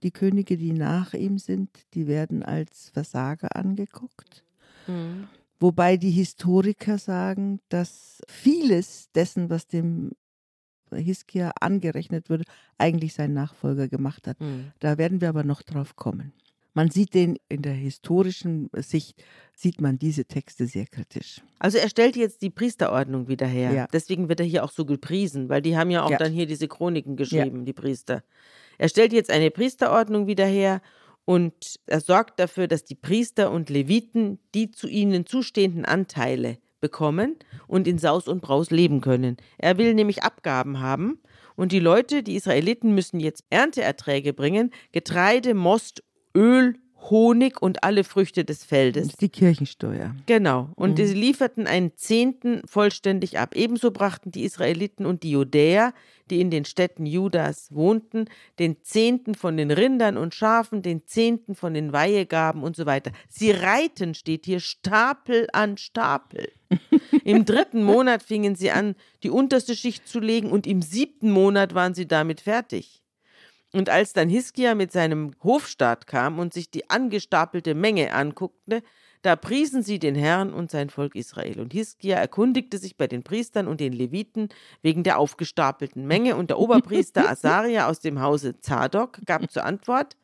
[0.04, 4.44] Die Könige, die nach ihm sind, die werden als Versager angeguckt.
[5.60, 10.12] Wobei die Historiker sagen, dass vieles dessen, was dem
[10.92, 12.44] Hiskia angerechnet wurde,
[12.78, 14.40] eigentlich sein Nachfolger gemacht hat.
[14.40, 14.72] Mhm.
[14.80, 16.34] Da werden wir aber noch drauf kommen.
[16.74, 21.42] Man sieht den in der historischen Sicht, sieht man diese Texte sehr kritisch.
[21.58, 23.72] Also er stellt jetzt die Priesterordnung wieder her.
[23.74, 23.88] Ja.
[23.92, 26.18] Deswegen wird er hier auch so gepriesen, weil die haben ja auch Ja.
[26.18, 28.24] dann hier diese Chroniken geschrieben, die Priester.
[28.78, 30.82] Er stellt jetzt eine Priesterordnung wieder her
[31.26, 37.36] und er sorgt dafür, dass die Priester und Leviten die zu ihnen zustehenden Anteile bekommen
[37.68, 39.38] und in Saus und Braus leben können.
[39.58, 41.20] Er will nämlich Abgaben haben
[41.56, 46.04] und die Leute, die Israeliten, müssen jetzt Ernteerträge bringen, Getreide, Most,
[46.36, 46.76] Öl,
[47.10, 49.08] Honig und alle Früchte des Das Feldes.
[49.08, 50.14] ist die Kirchensteuer.
[50.26, 50.70] Genau.
[50.76, 51.06] Und Mhm.
[51.08, 53.56] sie lieferten einen Zehnten vollständig ab.
[53.56, 55.94] Ebenso brachten die Israeliten und die Judäer,
[56.30, 58.26] die in den Städten Judas wohnten,
[58.60, 63.12] den Zehnten von den Rindern und Schafen, den Zehnten von den Weihegaben und so weiter.
[63.30, 66.52] Sie reiten, steht hier, Stapel an Stapel.
[67.24, 71.74] Im dritten Monat fingen sie an, die unterste Schicht zu legen und im siebten Monat
[71.74, 73.02] waren sie damit fertig.
[73.74, 78.82] Und als dann Hiskia mit seinem Hofstaat kam und sich die angestapelte Menge anguckte,
[79.22, 81.60] da priesen sie den Herrn und sein Volk Israel.
[81.60, 84.50] Und Hiskia erkundigte sich bei den Priestern und den Leviten
[84.82, 86.36] wegen der aufgestapelten Menge.
[86.38, 90.16] Und der Oberpriester Asaria aus dem Hause Zadok gab zur Antwort,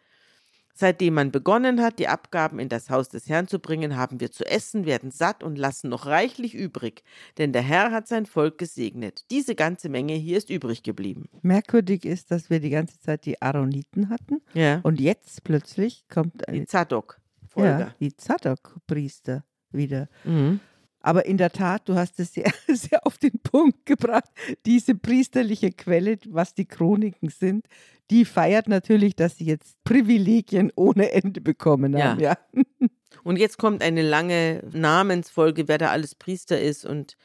[0.77, 4.29] Seitdem man begonnen hat, die Abgaben in das Haus des Herrn zu bringen, haben wir
[4.29, 7.03] zu essen, werden satt und lassen noch reichlich übrig,
[7.37, 9.23] denn der Herr hat sein Volk gesegnet.
[9.31, 11.29] Diese ganze Menge hier ist übrig geblieben.
[11.43, 14.81] Merkwürdig ist, dass wir die ganze Zeit die Aaroniten hatten Ja.
[14.83, 17.69] und jetzt plötzlich kommt Die ein, Zadok-Folge.
[17.79, 20.09] ja, die Zadok-Priester wieder.
[20.25, 20.59] Mhm.
[21.05, 24.31] Aber in der Tat, du hast es sehr, sehr auf den Punkt gebracht.
[24.65, 27.67] Diese priesterliche Quelle, was die Chroniken sind,
[28.09, 32.19] die feiert natürlich, dass sie jetzt Privilegien ohne Ende bekommen haben.
[32.19, 32.35] Ja.
[32.49, 32.87] ja.
[33.23, 37.17] Und jetzt kommt eine lange Namensfolge, wer da alles Priester ist und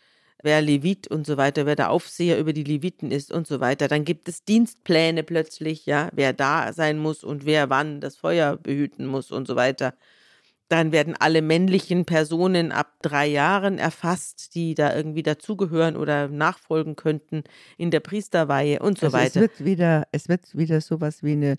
[0.43, 3.88] wer Levit und so weiter, wer der Aufseher über die Leviten ist und so weiter.
[3.88, 8.59] Dann gibt es Dienstpläne plötzlich, ja, wer da sein muss und wer wann das Feuer
[8.59, 9.95] behüten muss und so weiter.
[10.70, 16.94] Dann werden alle männlichen Personen ab drei Jahren erfasst, die da irgendwie dazugehören oder nachfolgen
[16.94, 17.42] könnten
[17.76, 19.26] in der Priesterweihe und so also weiter.
[19.28, 21.56] Es wird wieder, es wird wieder sowas wie eine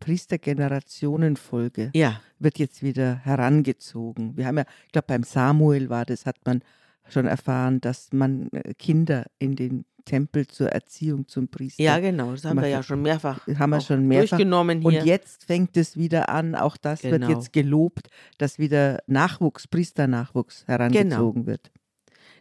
[0.00, 1.90] Priestergenerationenfolge.
[1.94, 2.22] Ja.
[2.38, 4.38] Wird jetzt wieder herangezogen.
[4.38, 6.62] Wir haben ja, ich glaube, beim Samuel war das, hat man
[7.06, 11.82] schon erfahren, dass man äh, Kinder in den Tempel zur Erziehung zum Priester.
[11.82, 15.00] Ja, genau, das haben wir ja schon mehrfach, haben wir schon mehrfach durchgenommen hier.
[15.00, 17.28] Und jetzt fängt es wieder an, auch das genau.
[17.28, 21.46] wird jetzt gelobt, dass wieder Nachwuchs, Priesternachwuchs herangezogen genau.
[21.46, 21.70] wird.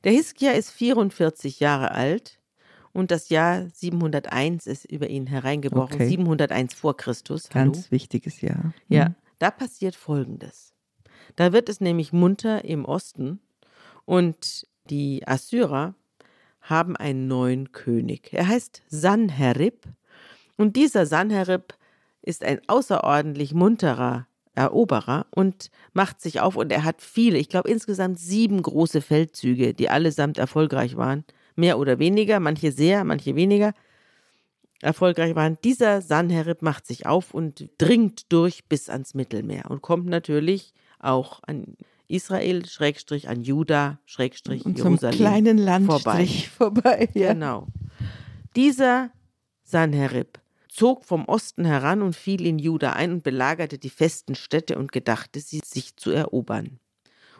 [0.03, 2.39] Der Hiskia ist 44 Jahre alt
[2.91, 6.09] und das Jahr 701 ist über ihn hereingebrochen, okay.
[6.09, 7.49] 701 vor Christus.
[7.49, 7.87] Ganz Hallo.
[7.89, 8.73] wichtiges Jahr.
[8.87, 9.15] Ja, mhm.
[9.39, 10.73] da passiert Folgendes.
[11.35, 13.39] Da wird es nämlich munter im Osten
[14.05, 15.95] und die Assyrer
[16.63, 18.29] haben einen neuen König.
[18.33, 19.83] Er heißt Sanherib
[20.57, 21.75] und dieser Sanherib
[22.21, 27.69] ist ein außerordentlich munterer Eroberer und macht sich auf und er hat viele, ich glaube
[27.69, 33.73] insgesamt sieben große Feldzüge, die allesamt erfolgreich waren, mehr oder weniger, manche sehr, manche weniger
[34.81, 35.57] erfolgreich waren.
[35.63, 41.41] Dieser Sanherib macht sich auf und dringt durch bis ans Mittelmeer und kommt natürlich auch
[41.47, 41.75] an
[42.07, 45.17] Israel, Schrägstrich an Juda, Schrägstrich und Jerusalem.
[45.17, 46.81] Zum kleinen Landstrich vorbei.
[46.81, 47.33] vorbei ja.
[47.33, 47.67] Genau.
[48.55, 49.11] Dieser
[49.63, 54.77] Sanherib zog vom Osten heran und fiel in Juda ein und belagerte die festen Städte
[54.77, 56.79] und gedachte, sie sich zu erobern.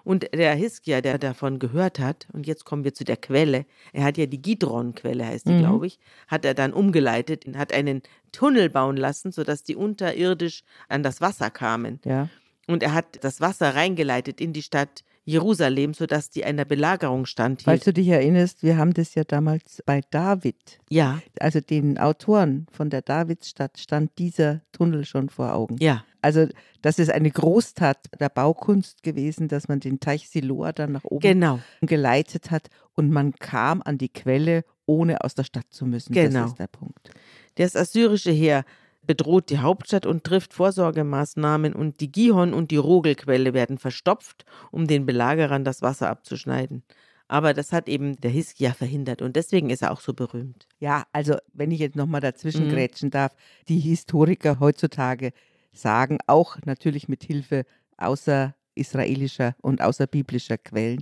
[0.04, 4.04] Und der Hiskia, der davon gehört hat, und jetzt kommen wir zu der Quelle, er
[4.04, 5.60] hat ja die Gidron-Quelle, heißt die, mhm.
[5.60, 5.98] glaube ich,
[6.28, 8.02] hat er dann umgeleitet, hat einen
[8.34, 12.02] Tunnel bauen lassen, sodass die unterirdisch an das Wasser kamen.
[12.04, 12.30] Ja.
[12.68, 17.64] Und er hat das Wasser reingeleitet in die Stadt Jerusalem, sodass die einer Belagerung stand.
[17.64, 20.80] Falls du dich erinnerst, wir haben das ja damals bei David.
[20.90, 21.22] Ja.
[21.40, 25.78] Also den Autoren von der Davidsstadt stand dieser Tunnel schon vor Augen.
[25.80, 26.04] Ja.
[26.22, 26.48] Also
[26.82, 31.22] das ist eine Großtat der Baukunst gewesen, dass man den Teich Siloa dann nach oben
[31.22, 31.60] genau.
[31.82, 36.14] geleitet hat und man kam an die Quelle, ohne aus der Stadt zu müssen.
[36.14, 36.42] Genau.
[36.42, 37.12] Das ist der Punkt.
[37.56, 38.66] Das assyrische Heer
[39.06, 44.88] bedroht die Hauptstadt und trifft Vorsorgemaßnahmen und die Gihon und die Rogelquelle werden verstopft, um
[44.88, 46.84] den Belagerern das Wasser abzuschneiden.
[47.28, 50.68] Aber das hat eben der Hiskia verhindert und deswegen ist er auch so berühmt.
[50.80, 52.72] Ja, also wenn ich jetzt nochmal dazwischen mhm.
[52.72, 53.36] grätschen darf,
[53.68, 55.32] die Historiker heutzutage
[55.72, 57.66] sagen, auch natürlich mit Hilfe
[57.98, 61.02] außerisraelischer und außerbiblischer Quellen,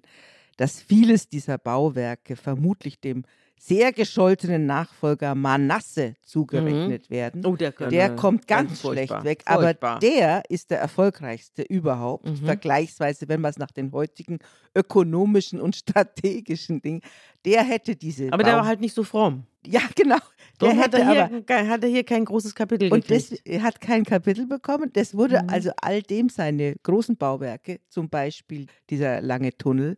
[0.57, 3.23] dass vieles dieser Bauwerke vermutlich dem
[3.63, 7.13] sehr gescholtenen Nachfolger Manasse zugerechnet mhm.
[7.13, 7.45] werden.
[7.45, 9.91] Oh, der, der kommt ganz, ganz schlecht weg, furchtbar.
[9.91, 12.37] aber der ist der erfolgreichste überhaupt, mhm.
[12.37, 14.39] vergleichsweise, wenn man es nach den heutigen
[14.75, 17.01] ökonomischen und strategischen Dingen,
[17.45, 18.33] der hätte diese.
[18.33, 19.43] Aber Bau der war halt nicht so fromm.
[19.63, 20.17] Ja, genau.
[20.59, 23.31] Der hat, er hier, aber, hat er hier kein großes Kapitel und gekriegt.
[23.31, 24.89] Und er hat kein Kapitel bekommen.
[24.93, 25.49] Das wurde mhm.
[25.49, 29.97] also all dem seine großen Bauwerke, zum Beispiel dieser lange Tunnel,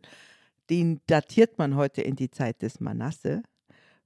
[0.70, 3.42] den datiert man heute in die Zeit des Manasse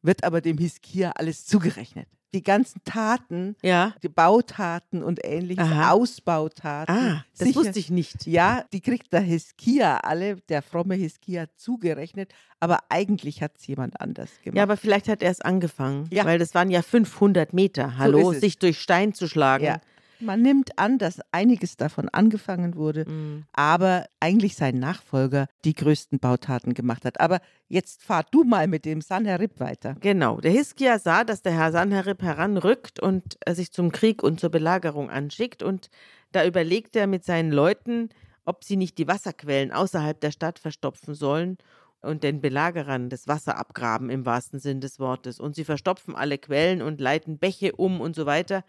[0.03, 2.09] wird aber dem Hiskia alles zugerechnet.
[2.35, 3.95] Die ganzen Taten, ja.
[4.03, 5.93] die Bautaten und ähnliches, Aha.
[5.93, 6.95] Ausbautaten.
[6.95, 8.27] Ah, das sicher, wusste ich nicht.
[8.27, 13.99] Ja, die kriegt der Hiskia alle, der fromme Hiskia zugerechnet, aber eigentlich hat es jemand
[13.99, 14.59] anders gemacht.
[14.59, 16.27] Ja, aber vielleicht hat er es angefangen, ja.
[16.27, 19.65] weil das waren ja 500 Meter, hallo, so sich durch Stein zu schlagen.
[19.65, 19.81] Ja.
[20.21, 23.45] Man nimmt an, dass einiges davon angefangen wurde, mhm.
[23.53, 27.21] aber eigentlich sein Nachfolger die größten Bautaten gemacht hat.
[27.21, 29.97] Aber jetzt fahr du mal mit dem Sanherib weiter.
[30.01, 30.41] Genau.
[30.41, 35.11] Der Hiskia sah, dass der Herr Sanherib heranrückt und sich zum Krieg und zur Belagerung
[35.11, 35.63] anschickt.
[35.63, 35.91] Und
[36.33, 38.11] da überlegt er mit seinen Leuten,
[38.45, 41.59] ob sie nicht die Wasserquellen außerhalb der Stadt verstopfen sollen
[42.01, 45.41] und den Belagerern das Wasser abgraben im wahrsten Sinn des Wortes.
[45.41, 48.65] Und sie verstopfen alle Quellen und leiten Bäche um und so weiter.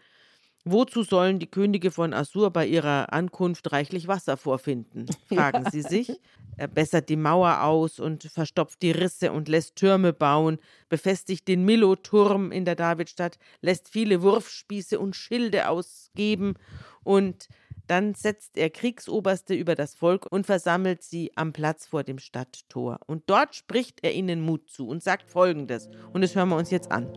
[0.64, 5.06] Wozu sollen die Könige von Assur bei ihrer Ankunft reichlich Wasser vorfinden?
[5.28, 5.70] fragen ja.
[5.70, 6.20] sie sich.
[6.56, 10.58] Er bessert die Mauer aus und verstopft die Risse und lässt Türme bauen,
[10.90, 16.54] befestigt den Milo-Turm in der Davidstadt, lässt viele Wurfspieße und Schilde ausgeben
[17.02, 17.48] und
[17.86, 23.00] dann setzt er Kriegsoberste über das Volk und versammelt sie am Platz vor dem Stadttor.
[23.06, 25.88] Und dort spricht er ihnen Mut zu und sagt Folgendes.
[26.12, 27.08] Und das hören wir uns jetzt an.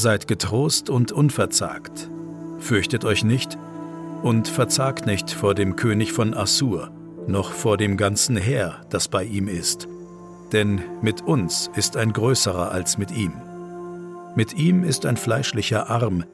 [0.00, 2.10] Seid getrost und unverzagt.
[2.56, 3.58] fürchtet euch nicht
[4.22, 6.90] und verzagt nicht vor dem König von Assur,
[7.26, 9.88] noch vor dem ganzen Heer, das bei ihm ist.
[10.54, 13.34] Denn mit uns ist ein größerer als mit ihm.
[14.34, 16.24] Mit ihm ist ein fleischlicher Arm,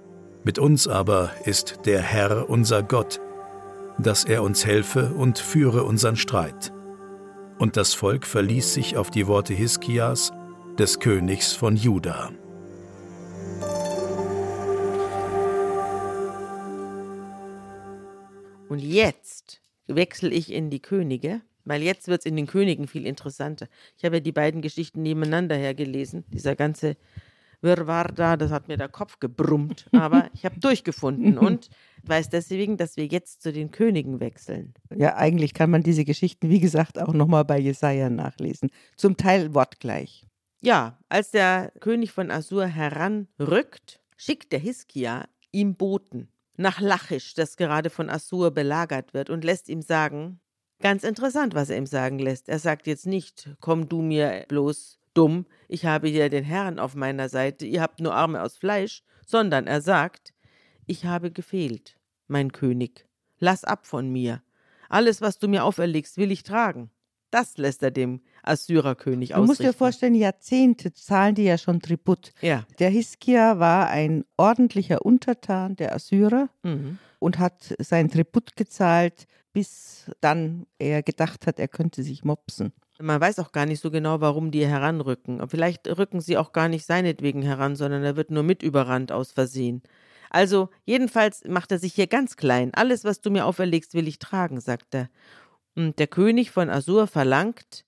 [0.45, 3.21] mit uns aber ist der Herr unser Gott,
[3.99, 6.73] dass er uns helfe und führe unseren Streit.
[7.59, 10.33] Und das Volk verließ sich auf die Worte Hiskias,
[10.79, 12.31] des Königs von Juda.
[18.69, 23.07] Und jetzt wechsle ich in die Könige, weil jetzt wird es in den Königen viel
[23.07, 23.69] interessanter.
[23.97, 26.25] Ich habe ja die beiden Geschichten nebeneinander hergelesen.
[26.29, 26.97] Dieser ganze
[27.61, 29.89] Wirrwarr da, das hat mir der Kopf gebrummt.
[29.93, 31.71] Aber ich habe durchgefunden und
[32.03, 34.75] weiß deswegen, dass wir jetzt zu den Königen wechseln.
[34.95, 38.71] Ja, eigentlich kann man diese Geschichten, wie gesagt, auch nochmal bei Jesaja nachlesen.
[38.97, 40.27] Zum Teil wortgleich.
[40.61, 47.57] Ja, als der König von Assur heranrückt, schickt der Hiskia ihm Boten nach Lachisch, das
[47.57, 50.41] gerade von Assur belagert wird, und lässt ihm sagen,
[50.81, 52.49] ganz interessant, was er ihm sagen lässt.
[52.49, 56.95] Er sagt jetzt nicht, komm du mir bloß dumm, ich habe hier den Herrn auf
[56.95, 60.35] meiner Seite, ihr habt nur Arme aus Fleisch, sondern er sagt,
[60.87, 63.07] ich habe gefehlt, mein König,
[63.39, 64.43] lass ab von mir.
[64.89, 66.91] Alles, was du mir auferlegst, will ich tragen.
[67.31, 69.43] Das lässt er dem Assyrerkönig ausrichten.
[69.47, 72.33] Du musst dir vorstellen, Jahrzehnte zahlen die ja schon Tribut.
[72.41, 72.65] Ja.
[72.79, 76.99] Der Hiskia war ein ordentlicher Untertan der Assyrer Mhm.
[77.19, 82.73] und hat sein Tribut gezahlt, bis dann er gedacht hat, er könnte sich mopsen.
[82.99, 85.47] Man weiß auch gar nicht so genau, warum die heranrücken.
[85.49, 89.33] Vielleicht rücken sie auch gar nicht seinetwegen heran, sondern er wird nur mit überrannt aus
[89.33, 89.83] Versehen.
[90.31, 92.73] Also, jedenfalls macht er sich hier ganz klein.
[92.75, 95.09] Alles, was du mir auferlegst, will ich tragen, sagt er.
[95.77, 97.85] Und der König von Assur verlangt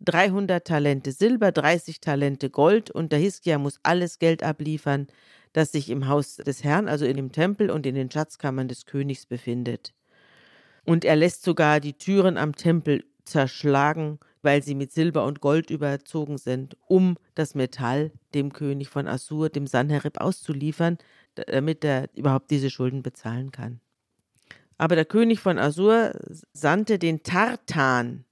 [0.00, 5.06] 300 Talente Silber, 30 Talente Gold und der Hiskia muss alles Geld abliefern,
[5.54, 8.84] das sich im Haus des Herrn, also in dem Tempel und in den Schatzkammern des
[8.84, 9.94] Königs befindet.
[10.84, 15.70] Und er lässt sogar die Türen am Tempel zerschlagen, weil sie mit Silber und Gold
[15.70, 20.98] überzogen sind, um das Metall dem König von Assur, dem Sanherib, auszuliefern,
[21.34, 23.80] damit er überhaupt diese Schulden bezahlen kann.
[24.82, 26.10] Aber der König von Assur
[26.52, 28.24] sandte den Tartan,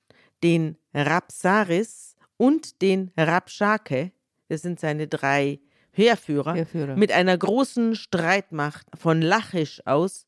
[0.42, 4.10] den Rapsaris und den Rabschake,
[4.48, 5.60] das sind seine drei
[5.92, 6.96] Heerführer, Heerführer.
[6.96, 10.26] mit einer großen Streitmacht von Lachisch aus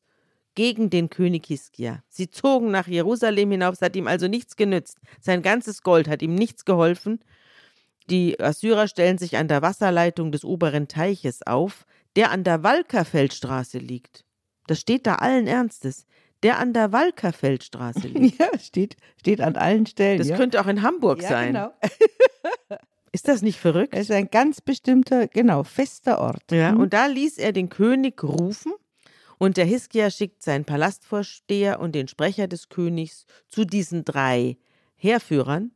[0.55, 2.01] gegen den König Hiskia.
[2.07, 4.99] Sie zogen nach Jerusalem hinauf, es hat ihm also nichts genützt.
[5.19, 7.19] Sein ganzes Gold hat ihm nichts geholfen.
[8.09, 13.77] Die Assyrer stellen sich an der Wasserleitung des oberen Teiches auf, der an der Walkerfeldstraße
[13.77, 14.23] liegt.
[14.67, 16.05] Das steht da allen Ernstes.
[16.43, 18.39] Der an der Walkerfeldstraße liegt.
[18.39, 20.17] Ja, steht, steht an allen Stellen.
[20.17, 20.35] Das ja.
[20.37, 21.53] könnte auch in Hamburg ja, sein.
[21.53, 21.73] Genau.
[23.11, 23.93] Ist das nicht verrückt?
[23.93, 26.51] Es ist ein ganz bestimmter, genau, fester Ort.
[26.51, 26.79] Ja, Mhm.
[26.79, 28.73] und da ließ er den König rufen
[29.37, 34.57] und der Hiskia schickt seinen Palastvorsteher und den Sprecher des Königs zu diesen drei
[34.95, 35.71] Heerführern,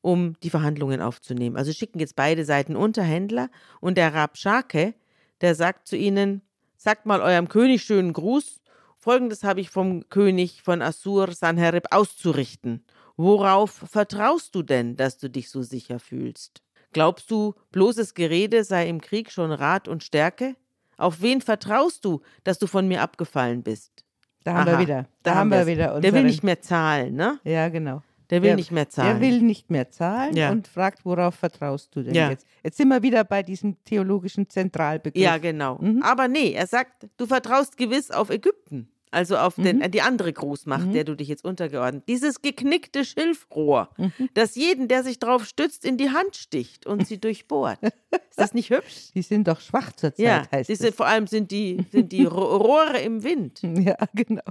[0.00, 1.56] um die Verhandlungen aufzunehmen.
[1.56, 4.94] Also schicken jetzt beide Seiten Unterhändler und der Rabschake,
[5.42, 6.40] der sagt zu ihnen,
[6.78, 8.62] sagt mal eurem König schönen Gruß.
[8.96, 12.84] Folgendes habe ich vom König von Assur Sanherib auszurichten.
[13.16, 16.62] Worauf vertraust du denn, dass du dich so sicher fühlst?
[16.92, 20.56] Glaubst du, bloßes Gerede sei im Krieg schon Rat und Stärke?
[20.96, 24.04] Auf wen vertraust du, dass du von mir abgefallen bist?
[24.44, 25.08] Da haben wir Aha, wieder.
[25.22, 25.86] Da, haben wir wieder.
[26.00, 27.38] Der will unseren- nicht mehr zahlen, ne?
[27.44, 28.02] Ja, genau.
[28.30, 29.16] Der will Der- nicht mehr zahlen.
[29.16, 30.50] Er will nicht mehr zahlen Ja.
[30.50, 32.30] und fragt, worauf vertraust du denn Ja.
[32.30, 32.46] jetzt?
[32.62, 35.22] Jetzt sind wir wieder bei diesem theologischen Zentralbegriff.
[35.22, 35.78] Ja, genau.
[35.80, 36.02] Mhm.
[36.02, 38.88] Aber nee, er sagt, du vertraust gewiss auf Ägypten.
[39.10, 39.90] Also auf den, Mhm.
[39.90, 42.04] die andere Großmacht, der du dich jetzt untergeordnet.
[42.08, 43.88] Dieses geknickte Schilfrohr,
[44.34, 47.78] das jeden, der sich drauf stützt, in die Hand sticht und sie durchbohrt.
[48.30, 49.10] Ist das nicht hübsch?
[49.14, 50.94] Die sind doch schwach zur Zeit, Ja, heißt es.
[50.94, 53.62] vor allem sind die, sind die Ro- Rohre im Wind.
[53.62, 54.42] Ja, genau.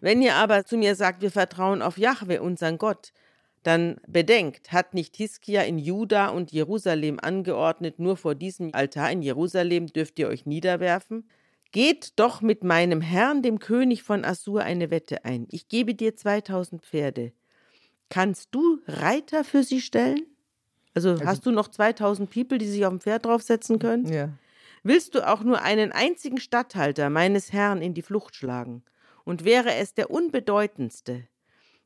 [0.00, 3.12] Wenn ihr aber zu mir sagt, wir vertrauen auf Jahwe, unseren Gott,
[3.62, 9.20] dann bedenkt, hat nicht Hiskia in Juda und Jerusalem angeordnet, nur vor diesem Altar in
[9.20, 11.28] Jerusalem dürft ihr euch niederwerfen?
[11.72, 15.46] Geht doch mit meinem Herrn, dem König von Assur, eine Wette ein.
[15.50, 17.32] Ich gebe dir 2000 Pferde.
[18.08, 20.26] Kannst du Reiter für sie stellen?
[20.94, 24.12] Also, hast du noch 2000 People, die sich auf ein Pferd draufsetzen können?
[24.12, 24.30] Ja.
[24.82, 28.82] Willst du auch nur einen einzigen Statthalter meines Herrn in die Flucht schlagen?
[29.24, 31.28] Und wäre es der unbedeutendste?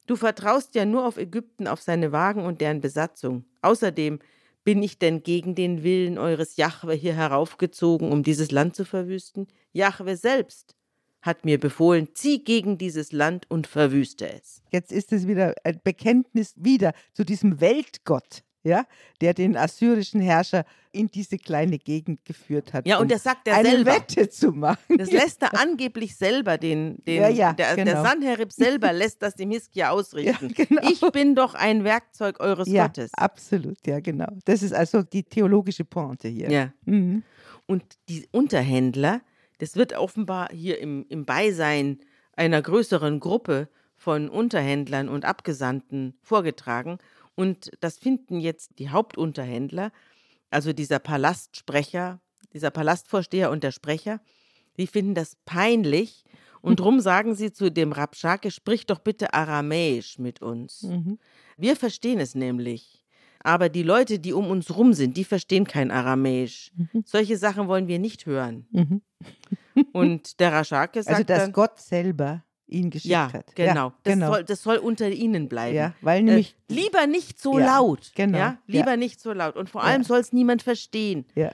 [0.07, 3.45] Du vertraust ja nur auf Ägypten, auf seine Wagen und deren Besatzung.
[3.63, 4.19] Außerdem
[4.65, 9.47] bin ich denn gegen den Willen eures Jahwe hier heraufgezogen, um dieses Land zu verwüsten?
[9.73, 10.77] Jahwe selbst
[11.25, 14.63] hat mir befohlen, zieh gegen dieses Land und verwüste es.
[14.71, 18.45] Jetzt ist es wieder ein Bekenntnis wieder zu diesem Weltgott.
[18.65, 18.87] Ja,
[19.21, 22.87] der den assyrischen Herrscher in diese kleine Gegend geführt hat.
[22.87, 23.93] Ja, und um das sagt er eine selber.
[23.93, 24.97] Wette zu machen.
[24.97, 28.03] Das lässt er angeblich selber, den, den Ja, ja, der, der genau.
[28.03, 30.55] Sanherib selber lässt das dem Hiskia ausrichten.
[30.57, 30.83] Ja, genau.
[30.91, 33.11] Ich bin doch ein Werkzeug eures ja, Gottes.
[33.15, 34.29] absolut, ja, genau.
[34.45, 36.51] Das ist also die theologische Pointe hier.
[36.51, 36.73] Ja.
[36.87, 37.23] Mhm.
[37.67, 39.21] Und die Unterhändler,
[39.59, 41.99] das wird offenbar hier im, im Beisein
[42.37, 46.99] einer größeren Gruppe von Unterhändlern und Abgesandten vorgetragen.
[47.35, 49.93] Und das finden jetzt die Hauptunterhändler,
[50.51, 52.21] also dieser Palastsprecher,
[52.53, 54.21] dieser Palastvorsteher und der Sprecher,
[54.77, 56.25] die finden das peinlich.
[56.61, 60.83] Und drum sagen sie zu dem Rabschake, sprich doch bitte Aramäisch mit uns.
[60.83, 61.19] Mhm.
[61.59, 63.05] Wir verstehen es nämlich.
[63.41, 66.73] Aber die Leute, die um uns rum sind, die verstehen kein Aramäisch.
[67.05, 68.67] Solche Sachen wollen wir nicht hören.
[68.71, 69.03] Mhm.
[69.93, 73.55] Und der Raschake sagt Also, dass dann, Gott selber ihn geschickt ja, hat.
[73.55, 73.89] genau.
[73.89, 74.33] Ja, Das, genau.
[74.33, 75.77] Soll, das soll unter ihnen bleiben.
[75.77, 78.13] ja, weil nämlich, äh, lieber nicht so Ja, laut.
[78.15, 78.59] genau, Ja, ja.
[78.79, 79.57] lieber nicht so laut.
[79.57, 79.89] Und vor Ja.
[79.89, 81.27] allem soll es niemand verstehen.
[81.35, 81.53] ja,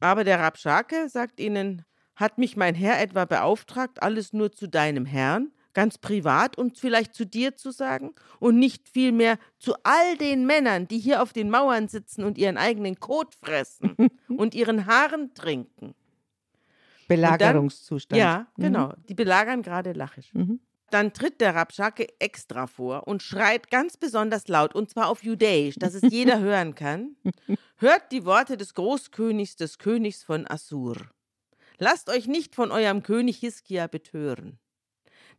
[0.00, 1.84] Aber der Rabschake sagt ihnen,
[2.14, 7.14] hat mich mein Herr etwa beauftragt, alles nur zu deinem Herrn, ganz privat und vielleicht
[7.14, 11.50] zu dir zu sagen und nicht vielmehr zu all den Männern, die hier auf den
[11.50, 13.96] Mauern sitzen und ihren eigenen Kot fressen
[14.28, 15.94] und ihren Haaren trinken.
[17.08, 18.18] Belagerungszustand.
[18.18, 18.62] Ja, Mhm.
[18.62, 18.92] genau.
[19.08, 20.32] Die belagern gerade Lachisch.
[20.34, 20.60] Mhm.
[20.90, 25.74] Dann tritt der Rabschake extra vor und schreit ganz besonders laut, und zwar auf Judäisch,
[25.76, 27.16] dass es jeder hören kann.
[27.76, 30.96] Hört die Worte des Großkönigs, des Königs von Assur.
[31.78, 34.58] Lasst euch nicht von eurem König Hiskia betören,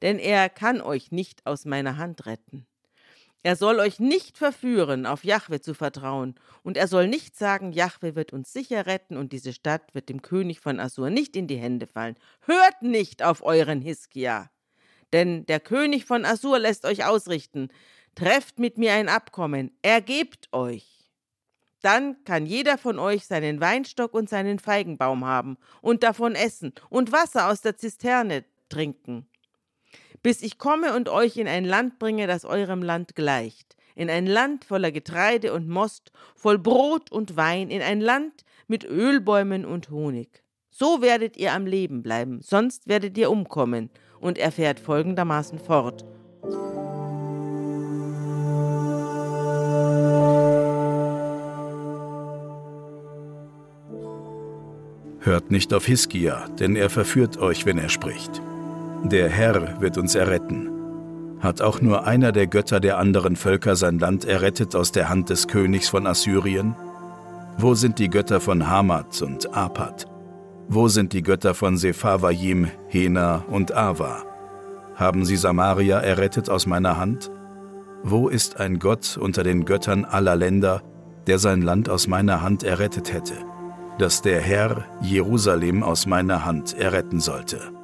[0.02, 2.66] denn er kann euch nicht aus meiner Hand retten.
[3.46, 6.34] Er soll euch nicht verführen, auf Jahwe zu vertrauen,
[6.64, 10.24] und er soll nicht sagen, Jahwe wird uns sicher retten und diese Stadt wird dem
[10.24, 12.16] König von Assur nicht in die Hände fallen.
[12.48, 14.50] Hört nicht auf euren Hiskia.
[15.14, 17.70] Denn der König von Assur lässt euch ausrichten,
[18.16, 21.12] trefft mit mir ein Abkommen, ergebt euch.
[21.84, 27.12] Dann kann jeder von euch seinen Weinstock und seinen Feigenbaum haben und davon essen und
[27.12, 29.30] Wasser aus der Zisterne trinken,
[30.26, 34.26] bis ich komme und euch in ein Land bringe, das eurem Land gleicht, in ein
[34.26, 39.92] Land voller Getreide und Most, voll Brot und Wein, in ein Land mit Ölbäumen und
[39.92, 40.42] Honig.
[40.72, 43.92] So werdet ihr am Leben bleiben, sonst werdet ihr umkommen.
[44.20, 46.04] Und er fährt folgendermaßen fort.
[55.20, 58.42] Hört nicht auf Hiskia, denn er verführt euch, wenn er spricht.
[59.12, 60.72] Der Herr wird uns erretten.
[61.40, 65.30] Hat auch nur einer der Götter der anderen Völker sein Land errettet aus der Hand
[65.30, 66.76] des Königs von Assyrien?
[67.60, 70.08] Wo sind die Götter von Hamat und Apad?
[70.70, 74.24] Wo sind die Götter von Sepharvaim, Hena und Ava?
[74.96, 77.30] Haben sie Samaria errettet aus meiner Hand?
[78.02, 80.82] Wo ist ein Gott unter den Göttern aller Länder,
[81.28, 83.36] der sein Land aus meiner Hand errettet hätte,
[84.00, 87.75] dass der Herr Jerusalem aus meiner Hand erretten sollte?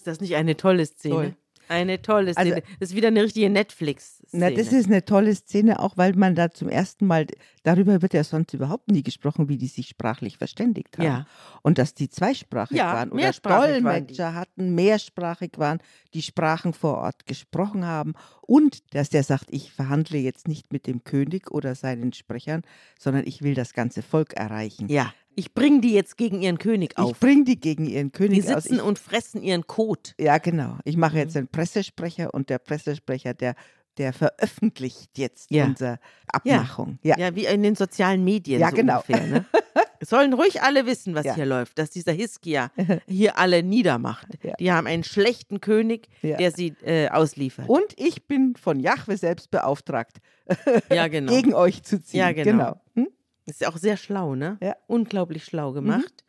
[0.00, 1.14] Ist das nicht eine tolle Szene?
[1.14, 1.34] Toll.
[1.68, 2.62] Eine tolle Also- Szene.
[2.80, 4.50] das ist wieder eine richtige Netflix-Szene.
[4.50, 7.26] Na, das ist eine tolle Szene, auch weil man da zum ersten Mal,
[7.62, 11.04] darüber wird ja sonst überhaupt nie gesprochen, wie die sich sprachlich verständigt haben.
[11.04, 11.26] Ja.
[11.62, 14.14] Und dass die zweisprachig Ja, waren oder mehrsprachig waren die.
[14.16, 15.78] Dolmetscher hatten, mehrsprachig waren,
[16.14, 18.14] die Sprachen vor Ort gesprochen haben.
[18.40, 22.62] Und dass der sagt, ich verhandle jetzt nicht mit dem König oder seinen Sprechern,
[22.98, 24.88] sondern ich will das ganze Volk erreichen.
[24.88, 27.18] Ja, ich bringe die jetzt gegen ihren König Ich auf.
[27.20, 28.64] bringe die gegen ihren Die König aus.
[28.64, 30.14] sitzen Ich, und fressen ihren Kot.
[30.18, 30.78] ja, genau.
[30.84, 31.18] Ich mache Mhm.
[31.18, 33.54] jetzt einen Pressesprecher und der Pressesprecher, der,
[33.96, 35.64] der veröffentlicht jetzt Ja.
[35.66, 35.98] unsere
[36.32, 36.98] Abmachung.
[37.02, 37.18] Ja.
[37.18, 39.02] Ja, wie in den sozialen Medien Ja, so genau.
[39.06, 39.26] ungefähr.
[39.26, 39.44] Ne?
[40.02, 41.34] Sollen ruhig alle wissen, was Ja.
[41.34, 42.70] hier läuft, dass dieser Hiskia
[43.06, 44.28] hier alle niedermacht.
[44.42, 44.54] Ja.
[44.58, 46.38] Die haben einen schlechten König, Ja.
[46.38, 47.68] der sie äh, ausliefert.
[47.68, 50.18] Und ich bin von Jahwe selbst beauftragt,
[50.88, 51.30] genau.
[51.32, 52.20] gegen euch zu ziehen.
[52.20, 52.80] Ja, genau.
[52.94, 53.08] Hm?
[53.46, 54.58] Ist auch sehr schlau, ne?
[54.62, 54.76] Ja.
[54.86, 56.24] Unglaublich schlau gemacht.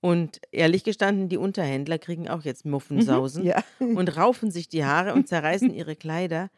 [0.00, 3.48] Und ehrlich gestanden, die Unterhändler kriegen auch jetzt Muffensausen Mhm.
[3.48, 3.64] Ja.
[3.78, 6.50] und raufen sich die Haare und zerreißen ihre Kleider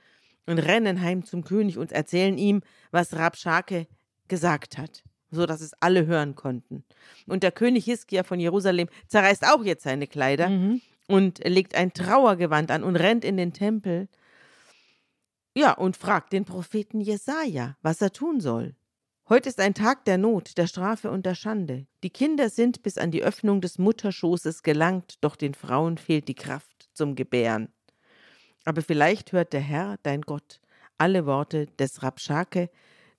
[0.47, 3.87] und rennen heim zum König und erzählen ihm, was Rabschake
[4.29, 6.85] gesagt hat, so dass es alle hören konnten.
[7.27, 10.81] Und der König Hiskia von Jerusalem zerreißt auch jetzt seine Kleider Mhm.
[11.07, 14.09] und legt ein Trauergewand an und rennt in den Tempel.
[15.57, 18.75] Ja, und fragt den Propheten Jesaja, was er tun soll.
[19.31, 21.87] Heute ist ein Tag der Not, der Strafe und der Schande.
[22.03, 26.35] Die Kinder sind bis an die Öffnung des Mutterschoßes gelangt, doch den Frauen fehlt die
[26.35, 27.69] Kraft zum Gebären.
[28.65, 30.63] Aber vielleicht hört der Herr, dein Gott,
[30.97, 32.71] alle Worte des Rabschake,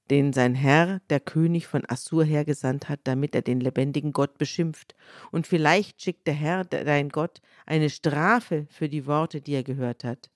[0.09, 4.95] den sein Herr, der König von Assur, hergesandt hat, damit er den lebendigen Gott beschimpft.
[5.29, 10.03] Und vielleicht schickt der Herr, dein Gott, eine Strafe für die Worte, die er gehört
[10.03, 10.31] hat.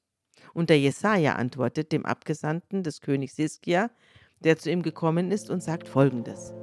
[0.54, 3.90] Und der Jesaja antwortet dem Abgesandten des Königs Hiskia,
[4.44, 6.54] der zu ihm gekommen ist, und sagt folgendes: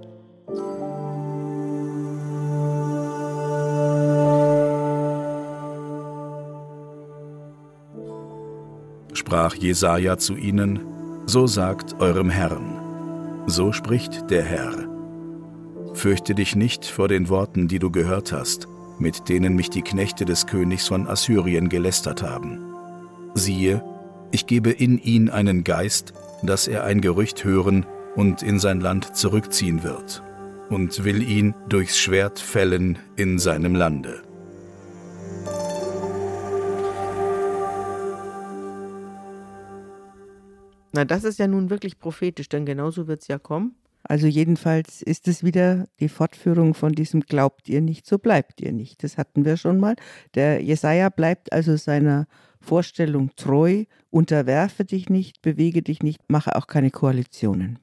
[9.13, 10.81] Sprach Jesaja zu ihnen:
[11.27, 12.81] So sagt eurem Herrn.
[13.47, 14.89] So spricht der Herr.
[15.95, 18.69] Fürchte dich nicht vor den Worten, die du gehört hast,
[18.99, 22.61] mit denen mich die Knechte des Königs von Assyrien gelästert haben.
[23.35, 23.85] Siehe,
[24.31, 26.13] ich gebe in ihn einen Geist,
[26.43, 27.87] dass er ein Gerücht hören
[28.17, 30.23] und in sein Land zurückziehen wird,
[30.69, 34.23] und will ihn durchs Schwert fällen in seinem Lande.
[40.93, 43.77] Na, das ist ja nun wirklich prophetisch, denn genauso wird es ja kommen.
[44.03, 48.73] Also jedenfalls ist es wieder die Fortführung von diesem Glaubt ihr nicht, so bleibt ihr
[48.73, 49.05] nicht.
[49.05, 49.95] Das hatten wir schon mal.
[50.35, 52.27] Der Jesaja bleibt also seiner
[52.61, 57.79] Vorstellung treu, unterwerfe dich nicht, bewege dich nicht, mache auch keine Koalitionen.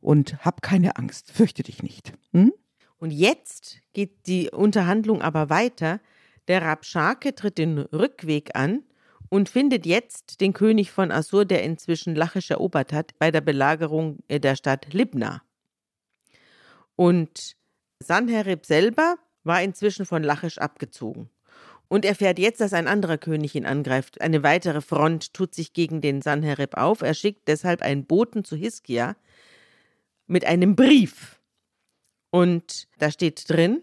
[0.00, 2.12] Und hab keine Angst, fürchte dich nicht.
[2.32, 2.52] Hm?
[2.98, 6.00] Und jetzt geht die Unterhandlung aber weiter.
[6.48, 8.82] Der Rabschake tritt den Rückweg an
[9.28, 14.18] und findet jetzt den König von Assur, der inzwischen Lachisch erobert hat, bei der Belagerung
[14.28, 15.42] der Stadt Libna.
[16.96, 17.56] Und
[18.00, 21.30] Sanherib selber war inzwischen von Lachisch abgezogen.
[21.88, 24.20] Und er fährt jetzt, dass ein anderer König ihn angreift.
[24.20, 27.00] Eine weitere Front tut sich gegen den Sanherib auf.
[27.00, 29.16] Er schickt deshalb einen Boten zu Hiskia
[30.26, 31.40] mit einem Brief.
[32.30, 33.82] Und da steht drin,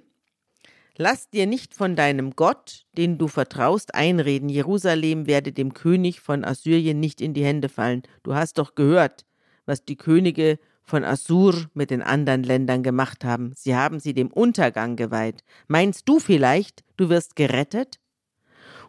[0.97, 6.45] Lass dir nicht von deinem Gott, den du vertraust, einreden, Jerusalem werde dem König von
[6.45, 8.03] Assyrien nicht in die Hände fallen.
[8.23, 9.25] Du hast doch gehört,
[9.65, 13.53] was die Könige von Assur mit den anderen Ländern gemacht haben.
[13.55, 15.43] Sie haben sie dem Untergang geweiht.
[15.67, 17.99] Meinst du vielleicht, du wirst gerettet?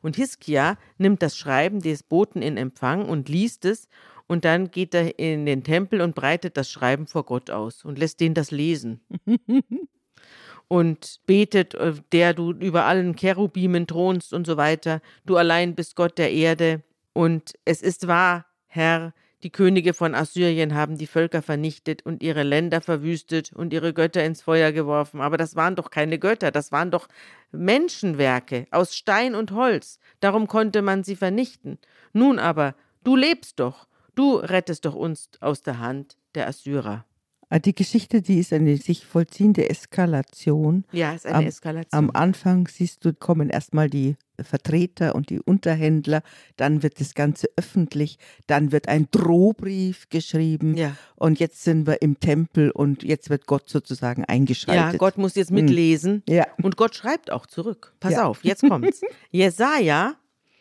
[0.03, 3.89] Und Hiskia nimmt das Schreiben des Boten in Empfang und liest es,
[4.29, 7.99] und dann geht er in den Tempel und breitet das Schreiben vor Gott aus und
[7.99, 9.01] lässt den das lesen.
[10.69, 15.01] und betet, äh, der du über allen Cherubimen thronst und so weiter.
[15.25, 16.83] Du allein bist Gott der Erde.
[17.13, 19.15] Und es ist wahr, Herr,
[19.47, 24.25] die Könige von Assyrien haben die Völker vernichtet und ihre Länder verwüstet und ihre Götter
[24.25, 25.21] ins Feuer geworfen.
[25.21, 27.07] Aber das waren doch keine Götter, das waren doch
[27.53, 30.01] Menschenwerke aus Stein und Holz.
[30.19, 31.79] Darum konnte man sie vernichten.
[32.13, 32.75] Nun aber,
[33.05, 33.87] du lebst doch,
[34.17, 37.05] du rettest doch uns aus der Hand der Assyrer.
[37.49, 40.85] Ah, die Geschichte, die ist eine sich vollziehende Eskalation.
[40.91, 41.87] Ja, ist eine am, Eskalation.
[41.93, 46.23] Am Anfang siehst du, kommen erstmal die Vertreter und die Unterhändler,
[46.57, 50.97] dann wird das Ganze öffentlich, dann wird ein Drohbrief geschrieben ja.
[51.17, 54.93] und jetzt sind wir im Tempel und jetzt wird Gott sozusagen eingeschaltet.
[54.93, 56.37] Ja, Gott muss jetzt mitlesen hm.
[56.37, 56.47] ja.
[56.63, 57.95] und Gott schreibt auch zurück.
[58.01, 58.25] Pass Ja.
[58.25, 59.01] auf, jetzt kommt's.
[59.31, 60.15] Jesaja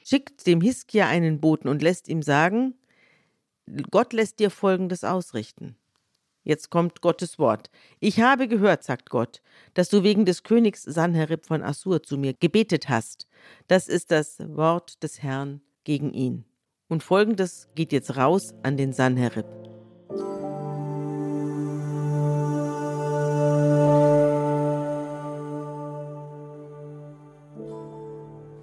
[0.05, 2.75] schickt dem Hiskia einen Boten und lässt ihm sagen,
[3.91, 5.75] Gott lässt dir Folgendes ausrichten.
[6.45, 7.71] Jetzt kommt Gottes Wort.
[7.99, 9.41] Ich habe gehört, sagt Gott,
[9.73, 13.27] dass du wegen des Königs Sanherib von Assur zu mir gebetet hast.
[13.67, 16.45] Das ist das Wort des Herrn gegen ihn.
[16.87, 19.45] Und folgendes geht jetzt raus an den Sanherib.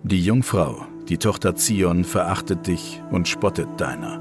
[0.05, 4.21] Die Jungfrau, die Tochter Zion, verachtet dich und spottet deiner.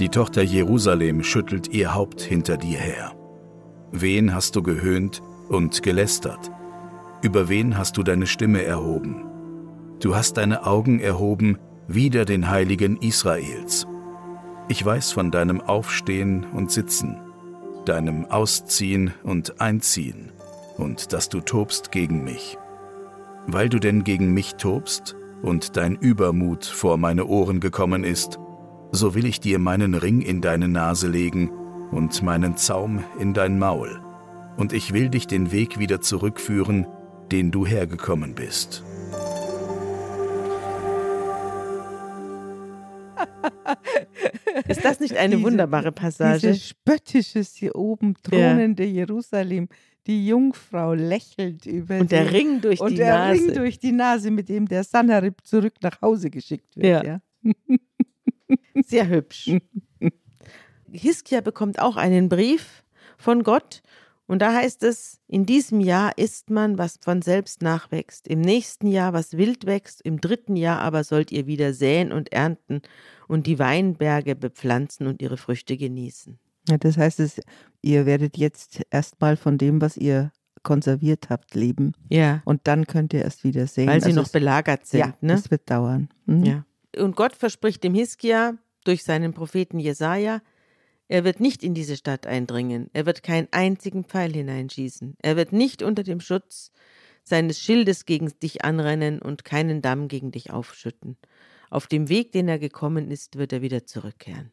[0.00, 3.12] Die Tochter Jerusalem schüttelt ihr Haupt hinter dir her.
[3.92, 6.50] Wen hast du gehöhnt und gelästert?
[7.22, 9.33] Über wen hast du deine Stimme erhoben?
[10.04, 11.56] Du hast deine Augen erhoben
[11.88, 13.86] wider den Heiligen Israels.
[14.68, 17.16] Ich weiß von deinem Aufstehen und Sitzen,
[17.86, 20.30] deinem Ausziehen und Einziehen,
[20.76, 22.58] und dass du tobst gegen mich.
[23.46, 28.38] Weil du denn gegen mich tobst und dein Übermut vor meine Ohren gekommen ist,
[28.92, 31.50] so will ich dir meinen Ring in deine Nase legen
[31.92, 34.02] und meinen Zaum in dein Maul,
[34.58, 36.86] und ich will dich den Weg wieder zurückführen,
[37.32, 38.84] den du hergekommen bist.
[44.68, 46.40] Ist das nicht eine Diese- wunderbare Passage?
[46.48, 49.68] Dieses spöttisches hier oben thronende Jerusalem,
[50.06, 52.30] die Jungfrau lächelt über Und der.
[52.32, 53.40] Ring durch und die der Nase.
[53.46, 57.04] Ring durch die Nase, mit dem der Sanherib zurück nach Hause geschickt wird.
[57.04, 57.20] Ja.
[57.44, 57.46] Ja.
[58.86, 59.50] Sehr hübsch.
[60.92, 62.84] Hiskia bekommt auch einen Brief
[63.18, 63.82] von Gott
[64.26, 68.86] und da heißt es, in diesem Jahr isst man, was von selbst nachwächst, im nächsten
[68.86, 72.80] Jahr, was wild wächst, im dritten Jahr aber sollt ihr wieder säen und ernten
[73.28, 76.38] und die Weinberge bepflanzen und ihre Früchte genießen.
[76.68, 77.40] Ja, das heißt, es,
[77.82, 81.92] ihr werdet jetzt erstmal von dem, was ihr konserviert habt, leben.
[82.08, 82.40] Ja.
[82.46, 83.86] Und dann könnt ihr erst wieder sehen.
[83.86, 85.00] Weil sie Also noch es, belagert sind.
[85.00, 85.34] ja, ne?
[85.34, 86.08] das wird dauern.
[86.24, 86.44] Mhm.
[86.44, 86.64] Ja.
[86.96, 88.54] Und Gott verspricht dem Hiskia
[88.84, 90.40] durch seinen Propheten Jesaja,
[91.08, 95.52] er wird nicht in diese Stadt eindringen, er wird keinen einzigen Pfeil hineinschießen, er wird
[95.52, 96.70] nicht unter dem Schutz
[97.22, 101.16] seines Schildes gegen dich anrennen und keinen Damm gegen dich aufschütten.
[101.70, 104.52] Auf dem Weg, den er gekommen ist, wird er wieder zurückkehren.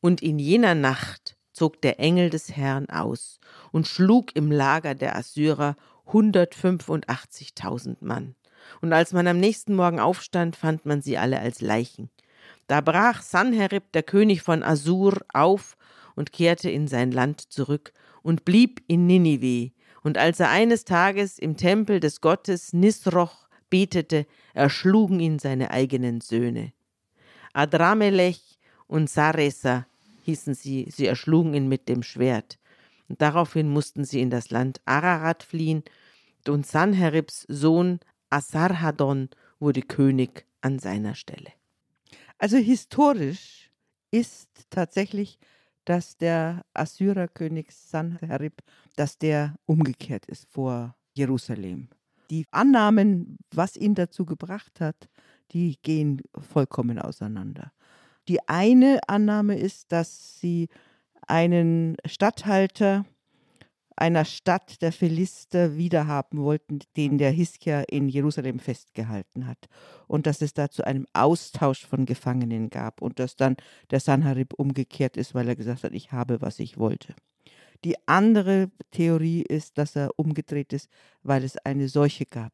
[0.00, 3.38] Und in jener Nacht zog der Engel des Herrn aus
[3.70, 8.34] und schlug im Lager der Assyrer 185.000 Mann.
[8.80, 12.10] Und als man am nächsten Morgen aufstand, fand man sie alle als Leichen.
[12.72, 15.76] Da brach Sanherib, der König von Assur, auf
[16.14, 17.92] und kehrte in sein Land zurück
[18.22, 19.72] und blieb in Ninive.
[20.02, 26.22] Und als er eines Tages im Tempel des Gottes Nisroch betete, erschlugen ihn seine eigenen
[26.22, 26.72] Söhne.
[27.52, 29.86] Adramelech und Saresa
[30.22, 32.58] hießen sie, sie erschlugen ihn mit dem Schwert.
[33.06, 35.82] Und daraufhin mussten sie in das Land Ararat fliehen,
[36.48, 38.00] und Sanheribs Sohn
[38.30, 39.28] Asarhadon
[39.60, 41.52] wurde König an seiner Stelle.
[42.42, 43.70] Also historisch
[44.10, 45.38] ist tatsächlich,
[45.84, 48.62] dass der Assyrerkönig Sanherib,
[48.96, 51.88] dass der umgekehrt ist vor Jerusalem.
[52.30, 55.08] Die Annahmen, was ihn dazu gebracht hat,
[55.52, 57.70] die gehen vollkommen auseinander.
[58.26, 60.68] Die eine Annahme ist, dass sie
[61.28, 63.04] einen Statthalter
[64.02, 69.68] einer Stadt der Philister wiederhaben wollten, den der Hiskia in Jerusalem festgehalten hat.
[70.08, 73.56] Und dass es da zu einem Austausch von Gefangenen gab und dass dann
[73.92, 77.14] der Sanherib umgekehrt ist, weil er gesagt hat, ich habe, was ich wollte.
[77.84, 80.90] Die andere Theorie ist, dass er umgedreht ist,
[81.22, 82.52] weil es eine Seuche gab,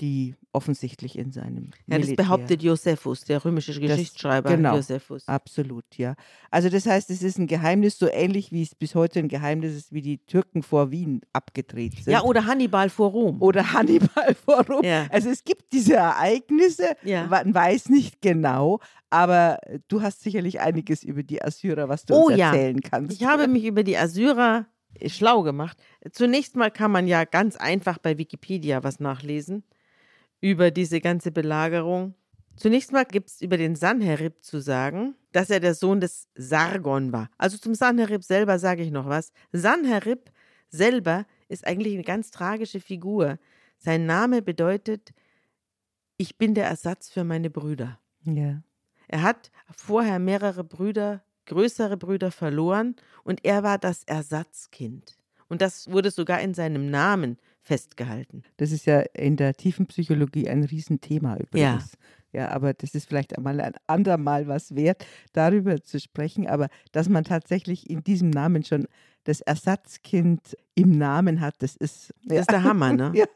[0.00, 4.76] die offensichtlich in seinem Ja, das Militär behauptet Josephus, der römische Geschichtsschreiber genau.
[4.76, 5.26] Josephus.
[5.28, 6.14] Absolut, ja.
[6.50, 9.74] Also das heißt, es ist ein Geheimnis, so ähnlich wie es bis heute ein Geheimnis
[9.74, 12.12] ist, wie die Türken vor Wien abgedreht sind.
[12.12, 13.42] Ja, oder Hannibal vor Rom.
[13.42, 14.84] oder Hannibal vor Rom.
[14.84, 15.06] Ja.
[15.10, 17.26] Also es gibt diese Ereignisse, Ja.
[17.26, 18.80] man weiß nicht genau,
[19.10, 22.48] aber du hast sicherlich einiges über die Assyrer, was du Oh uns ja.
[22.48, 23.12] erzählen kannst.
[23.20, 24.66] Ich habe mich über die Assyrer
[25.06, 25.76] schlau gemacht.
[26.12, 29.62] Zunächst mal kann man ja ganz einfach bei Wikipedia was nachlesen
[30.40, 32.14] über diese ganze Belagerung.
[32.56, 37.12] Zunächst mal gibt es über den Sanherib zu sagen, dass er der Sohn des Sargon
[37.12, 37.30] war.
[37.38, 39.32] Also zum Sanherib selber sage ich noch was.
[39.52, 40.30] Sanherib
[40.68, 43.38] selber ist eigentlich eine ganz tragische Figur.
[43.78, 45.12] Sein Name bedeutet,
[46.16, 47.98] ich bin der Ersatz für meine Brüder.
[48.24, 48.62] ja.
[49.10, 55.16] Er hat vorher mehrere Brüder, größere Brüder verloren und er war das Ersatzkind.
[55.48, 58.42] Und das wurde sogar in seinem Namen festgehalten.
[58.56, 61.92] Das ist ja in der tiefen Psychologie ein Riesenthema übrigens.
[62.32, 62.48] Ja.
[62.48, 66.46] aber das ist vielleicht einmal ein andermal was wert, darüber zu sprechen.
[66.46, 68.86] Aber dass man tatsächlich in diesem Namen schon
[69.24, 72.14] das Ersatzkind im Namen hat, das ist.
[72.24, 73.12] Das ist der Hammer, ne?
[73.14, 73.26] Ja.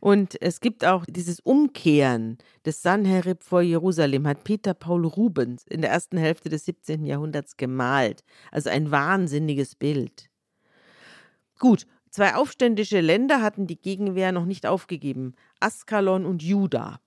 [0.00, 5.82] Und es gibt auch dieses Umkehren des Sanherib vor Jerusalem, hat Peter Paul Rubens in
[5.82, 7.04] der ersten Hälfte des 17.
[7.04, 8.22] Jahrhunderts gemalt.
[8.52, 10.30] Also ein wahnsinniges Bild.
[11.58, 11.86] Gut,
[12.18, 17.00] zwei aufständische Länder hatten die Gegenwehr noch nicht aufgegeben: Askalon und Juda.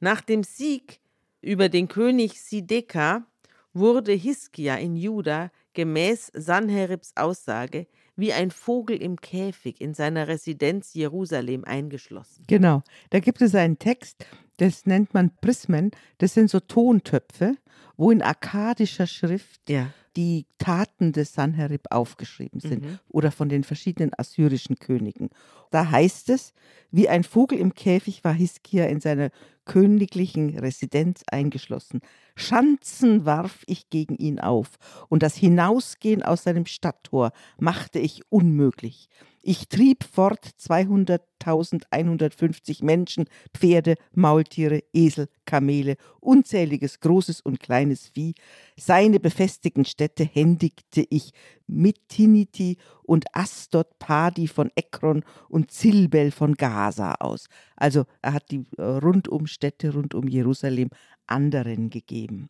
[0.00, 1.00] Nach dem Sieg
[1.42, 3.26] über den König Sideka
[3.74, 7.86] wurde Hiskia in Juda gemäß Sanheribs Aussage
[8.16, 12.44] wie ein Vogel im Käfig in seiner Residenz Jerusalem eingeschlossen.
[12.46, 12.82] Genau.
[13.10, 14.24] Da gibt es einen Text,
[14.56, 15.90] das nennt man Prismen.
[16.16, 17.56] Das sind so Tontöpfe,
[17.96, 19.90] wo in akkadischer Schrift Ja.
[20.16, 22.98] die Taten des Sanherib aufgeschrieben sind Mhm.
[23.08, 25.30] oder von den verschiedenen assyrischen Königen.
[25.70, 26.52] Da heißt es,
[26.92, 29.30] wie ein Vogel im Käfig war Hiskia in seiner
[29.64, 32.00] königlichen Residenz eingeschlossen.
[32.36, 34.68] Schanzen warf ich gegen ihn auf,
[35.08, 39.08] und das Hinausgehen aus seinem Stadttor machte ich unmöglich.
[39.46, 48.32] Ich trieb fort 200.150 Menschen, Pferde, Maultiere, Esel, Kamele, unzähliges großes und kleines Vieh.
[48.78, 51.32] Seine befestigten Städte händigte ich
[51.66, 57.48] Mittiniti und Astot Padi von Ekron und Zilbel von Gaza aus.
[57.76, 60.88] Also er hat die äh, Rundumstädte rund um Jerusalem
[61.26, 62.48] anderen gegeben.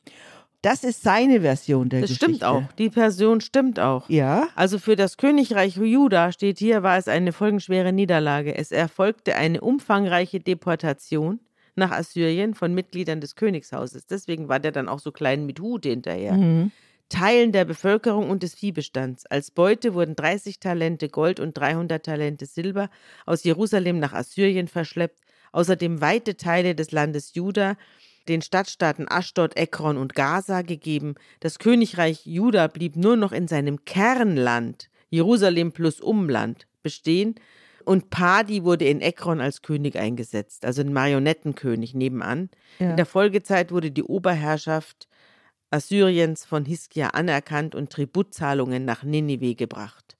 [0.64, 2.26] Das ist seine Version der Das Geschichte.
[2.26, 2.62] stimmt auch.
[2.78, 4.08] Die Person stimmt auch.
[4.08, 8.54] Ja, Also für das Königreich Juda steht hier, war es eine folgenschwere Niederlage.
[8.56, 11.40] Es erfolgte eine umfangreiche Deportation
[11.76, 14.06] nach Assyrien von Mitgliedern des Königshauses.
[14.06, 16.32] Deswegen war der dann auch so klein mit Hut hinterher.
[16.34, 16.70] Mhm.
[17.10, 19.26] Teilen der Bevölkerung und des Viehbestands.
[19.26, 22.88] Als Beute wurden 30 Talente Gold und 300 Talente Silber
[23.26, 25.18] aus Jerusalem nach Assyrien verschleppt.
[25.52, 27.76] Außerdem weite Teile des Landes Juda
[28.28, 31.14] den Stadtstaaten Aschdod, Ekron und Gaza gegeben.
[31.40, 37.34] Das Königreich Juda blieb nur noch in seinem Kernland, Jerusalem plus Umland, bestehen.
[37.84, 42.48] Und Padi wurde in Ekron als König eingesetzt, also ein Marionettenkönig nebenan.
[42.78, 42.90] Ja.
[42.90, 45.06] In der Folgezeit wurde die Oberherrschaft
[45.70, 50.16] Assyriens von Hiskia anerkannt und Tributzahlungen nach Ninive gebracht.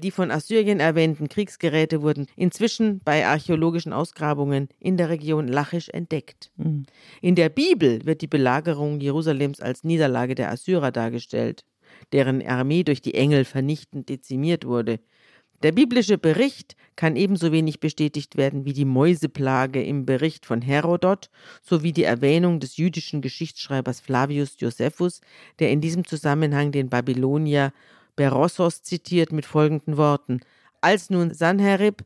[0.00, 6.52] Die von Assyrien erwähnten Kriegsgeräte wurden inzwischen bei archäologischen Ausgrabungen in der Region Lachisch entdeckt.
[6.56, 6.86] Mhm.
[7.20, 11.64] In der Bibel wird die Belagerung Jerusalems als Niederlage der Assyrer dargestellt,
[12.12, 15.00] deren Armee durch die Engel vernichtend dezimiert wurde.
[15.64, 21.30] Der biblische Bericht kann ebenso wenig bestätigt werden wie die Mäuseplage im Bericht von Herodot
[21.62, 25.20] sowie die Erwähnung des jüdischen Geschichtsschreibers Flavius Josephus,
[25.58, 27.72] der in diesem Zusammenhang den Babylonier
[28.18, 30.40] Berossos zitiert mit folgenden Worten:
[30.80, 32.02] Als nun Sanherib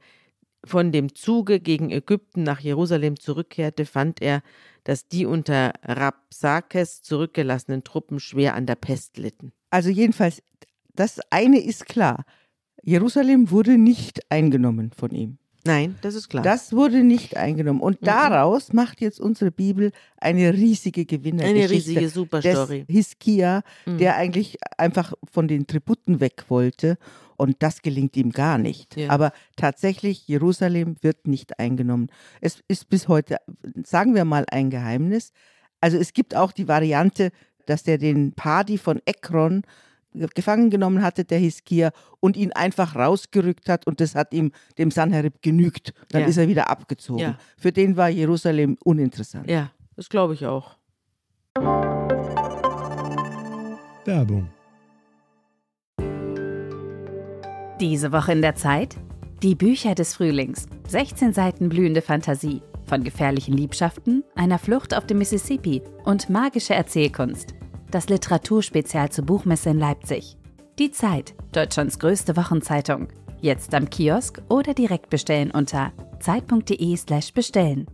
[0.63, 4.43] von dem Zuge gegen Ägypten nach Jerusalem zurückkehrte, fand er,
[4.85, 9.53] dass die unter Rabsakes zurückgelassenen Truppen schwer an der Pest litten.
[9.71, 10.43] Also jedenfalls,
[10.95, 12.25] das eine ist klar.
[12.83, 15.39] Jerusalem wurde nicht eingenommen von ihm.
[15.65, 16.43] Nein, das ist klar.
[16.43, 17.81] Das wurde nicht eingenommen.
[17.81, 18.07] Und Mhm.
[18.07, 21.61] daraus macht jetzt unsere Bibel eine riesige Gewinnergeschichte.
[21.65, 22.85] Eine riesige Superstory.
[22.85, 23.99] Des Hiskia, Mhm.
[23.99, 26.99] der eigentlich einfach von den Tributen weg wollte.
[27.37, 28.97] Und das gelingt ihm gar nicht.
[28.97, 29.11] Ja.
[29.11, 32.09] Aber tatsächlich, Jerusalem wird nicht eingenommen.
[32.41, 33.39] Es ist bis heute,
[33.85, 35.33] sagen wir mal, ein Geheimnis.
[35.81, 37.31] Also es gibt auch die Variante,
[37.67, 39.63] dass der den Padi von Ekron
[40.35, 41.91] gefangen genommen hatte, der Hiskia,
[42.21, 45.93] und ihn einfach rausgerückt hat und das hat ihm, dem Sanherib, genügt.
[46.11, 46.27] Dann Ja.
[46.29, 47.21] ist er wieder abgezogen.
[47.21, 47.39] Ja.
[47.57, 49.49] Für den war Jerusalem uninteressant.
[49.51, 50.77] ja, das glaube ich auch.
[54.05, 54.49] Werbung.
[57.81, 58.97] Diese Woche in der Zeit?
[59.43, 60.67] Die Bücher des Frühlings.
[60.89, 62.63] 16 Seiten blühende Fantasie.
[62.87, 67.55] Von gefährlichen Liebschaften, einer Flucht auf dem Mississippi und magische Erzählkunst.
[67.93, 70.39] Das Literaturspezial zur Buchmesse in Leipzig.
[70.79, 73.09] Die Zeit, Deutschlands größte Wochenzeitung.
[73.43, 77.87] Jetzt am Kiosk oder direkt bestellen unter zeit.de/slash bestellen.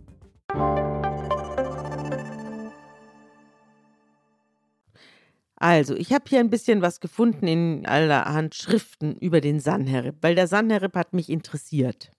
[5.57, 10.35] Also, ich habe hier ein bisschen was gefunden in allerhand Schriften über den Sanherib, weil
[10.35, 12.13] der Sanherib hat mich interessiert.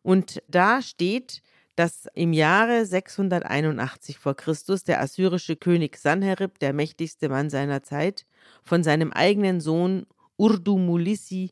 [0.00, 1.42] Und da steht,
[1.76, 8.26] dass im Jahre 681 vor Christus der assyrische König Sanherib, der mächtigste Mann seiner Zeit,
[8.62, 10.06] von seinem eigenen Sohn
[10.36, 11.50] Urdumulissi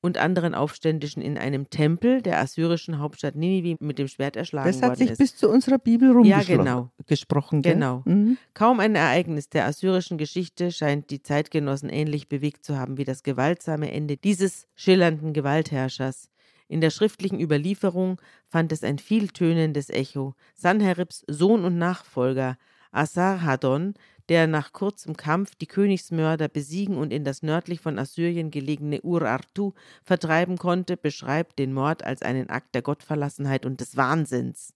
[0.00, 4.82] und anderen Aufständischen in einem Tempel der assyrischen Hauptstadt Ninive mit dem Schwert erschlagen Das
[4.82, 5.18] hat worden sich ist.
[5.18, 6.58] bis zu unserer Bibel Ja, rumgesprochen.
[6.58, 6.90] genau.
[7.06, 7.72] Gesprochen, gell?
[7.72, 8.02] Genau.
[8.04, 8.36] Mhm.
[8.52, 13.22] Kaum ein Ereignis der assyrischen Geschichte scheint die Zeitgenossen ähnlich bewegt zu haben wie das
[13.22, 16.28] gewaltsame Ende dieses schillernden Gewaltherrschers.
[16.68, 20.34] In der schriftlichen Überlieferung fand es ein vieltönendes Echo.
[20.54, 22.56] Sanheribs Sohn und Nachfolger
[22.90, 23.94] Asarhaddon,
[24.28, 29.72] der nach kurzem Kampf die Königsmörder besiegen und in das nördlich von Assyrien gelegene Urartu
[30.02, 34.73] vertreiben konnte, beschreibt den Mord als einen Akt der Gottverlassenheit und des Wahnsinns.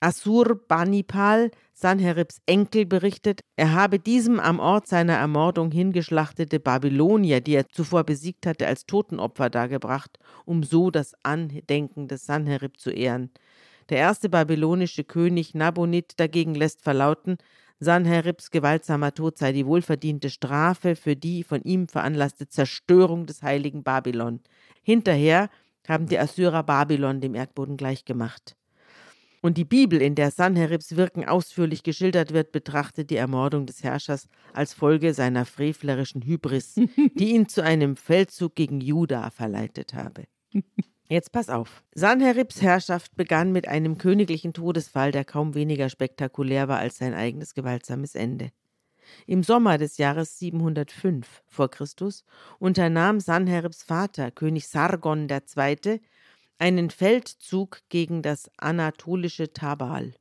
[0.00, 7.68] Assur-Banipal, Sanheribs Enkel, berichtet, er habe diesem am Ort seiner Ermordung hingeschlachtete Babylonier, die er
[7.68, 13.30] zuvor besiegt hatte, als Totenopfer dargebracht, um so das Andenken des Sanherib zu ehren.
[13.88, 17.36] Der erste babylonische König Nabonid dagegen lässt verlauten,
[17.78, 23.82] Sanheribs gewaltsamer Tod sei die wohlverdiente Strafe für die von ihm veranlasste Zerstörung des heiligen
[23.82, 24.40] Babylon.
[24.82, 25.50] Hinterher
[25.86, 28.56] haben die Assyrer Babylon dem Erdboden gleichgemacht.
[29.46, 34.28] Und die Bibel, in der Sanheribs Wirken ausführlich geschildert wird, betrachtet die Ermordung des Herrschers
[34.52, 36.74] als Folge seiner frevlerischen Hybris,
[37.14, 40.24] die ihn zu einem Feldzug gegen Juda verleitet habe.
[41.08, 41.84] Jetzt pass auf.
[41.94, 47.54] Sanheribs Herrschaft begann mit einem königlichen Todesfall, der kaum weniger spektakulär war als sein eigenes
[47.54, 48.50] gewaltsames Ende.
[49.28, 52.24] Im Sommer des Jahres 705 vor Christus
[52.58, 56.00] unternahm Sanheribs Vater, König Sargon II.,
[56.58, 60.14] einen Feldzug gegen das anatolische Tabal.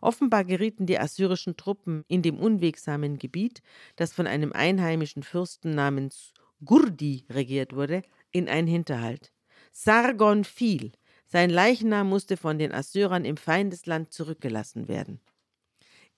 [0.00, 3.62] Offenbar gerieten die assyrischen Truppen in dem unwegsamen Gebiet,
[3.96, 6.32] das von einem einheimischen Fürsten namens
[6.64, 9.32] Gurdi regiert wurde, in einen Hinterhalt.
[9.72, 10.92] Sargon fiel.
[11.26, 15.20] Sein Leichnam musste von den Assyrern im Feindesland zurückgelassen werden.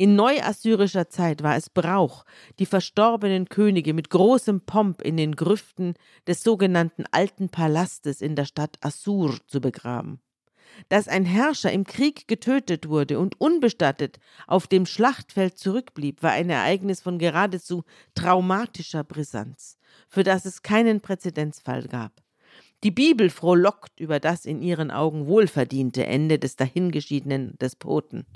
[0.00, 2.24] In neuassyrischer Zeit war es Brauch,
[2.60, 5.94] die verstorbenen Könige mit großem Pomp in den Grüften
[6.24, 10.20] des sogenannten Alten Palastes in der Stadt Assur zu begraben.
[10.88, 16.48] Dass ein Herrscher im Krieg getötet wurde und unbestattet auf dem Schlachtfeld zurückblieb, war ein
[16.48, 17.82] Ereignis von geradezu
[18.14, 19.78] traumatischer Brisanz,
[20.08, 22.12] für das es keinen Präzedenzfall gab.
[22.84, 28.26] Die Bibel frohlockt über das in ihren Augen wohlverdiente Ende des dahingeschiedenen Despoten.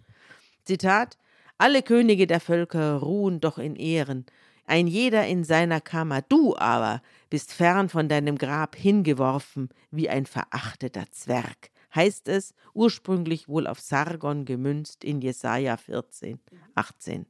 [0.64, 1.18] Zitat:
[1.62, 4.26] Alle Könige der Völker ruhen doch in Ehren,
[4.66, 10.26] ein jeder in seiner Kammer, du aber bist fern von deinem Grab hingeworfen wie ein
[10.26, 16.40] verachteter Zwerg, heißt es, ursprünglich wohl auf Sargon gemünzt in Jesaja 14,
[16.74, 17.26] 18.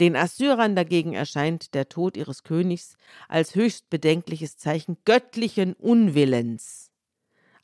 [0.00, 2.96] Den Assyrern dagegen erscheint der Tod ihres Königs
[3.28, 6.85] als höchst bedenkliches Zeichen göttlichen Unwillens.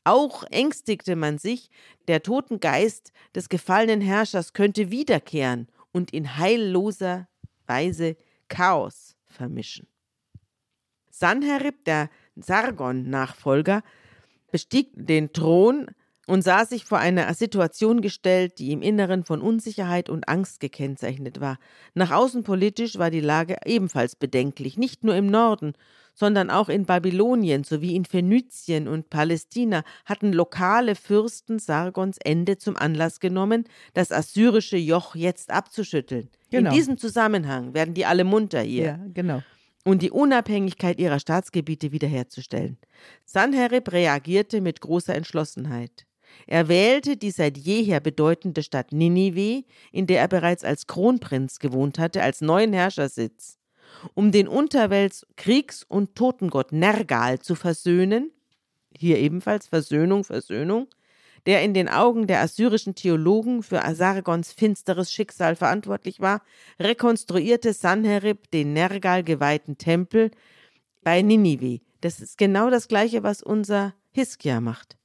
[0.03, 1.69] Auch ängstigte man sich,
[2.07, 7.27] der Totengeist des gefallenen Herrschers könnte wiederkehren und in heilloser
[7.67, 8.17] Weise
[8.49, 9.87] Chaos vermischen.
[11.09, 13.83] Sanherib, der Sargon-Nachfolger,
[14.51, 15.87] bestieg den Thron
[16.25, 21.41] und sah sich vor eine Situation gestellt, die im Inneren von Unsicherheit und Angst gekennzeichnet
[21.41, 21.57] war.
[21.93, 25.73] Nach außen politisch war die Lage ebenfalls bedenklich, nicht nur im Norden,
[26.13, 32.77] sondern auch in Babylonien sowie in Phönizien und Palästina hatten lokale Fürsten Sargons Ende zum
[32.77, 36.29] Anlass genommen, das assyrische Joch jetzt abzuschütteln.
[36.51, 36.69] Genau.
[36.69, 38.83] In diesem Zusammenhang werden die alle munter hier.
[38.83, 39.41] Ja, genau
[39.85, 42.77] und die Unabhängigkeit ihrer Staatsgebiete wiederherzustellen.
[43.25, 46.05] Sanherib reagierte mit großer Entschlossenheit.
[46.47, 51.99] Er wählte die seit jeher bedeutende Stadt Ninive, in der er bereits als Kronprinz gewohnt
[51.99, 53.57] hatte, als neuen Herrschersitz.
[54.13, 58.31] Um den Unterwelts Kriegs- und Totengott Nergal zu versöhnen,
[58.97, 60.87] hier ebenfalls Versöhnung, Versöhnung,
[61.45, 66.41] der in den Augen der assyrischen Theologen für Sargons finsteres Schicksal verantwortlich war,
[66.79, 70.31] rekonstruierte Sanherib den Nergal geweihten Tempel
[71.03, 71.81] bei Ninive.
[72.01, 74.97] Das ist genau das gleiche, was unser Hiskia macht.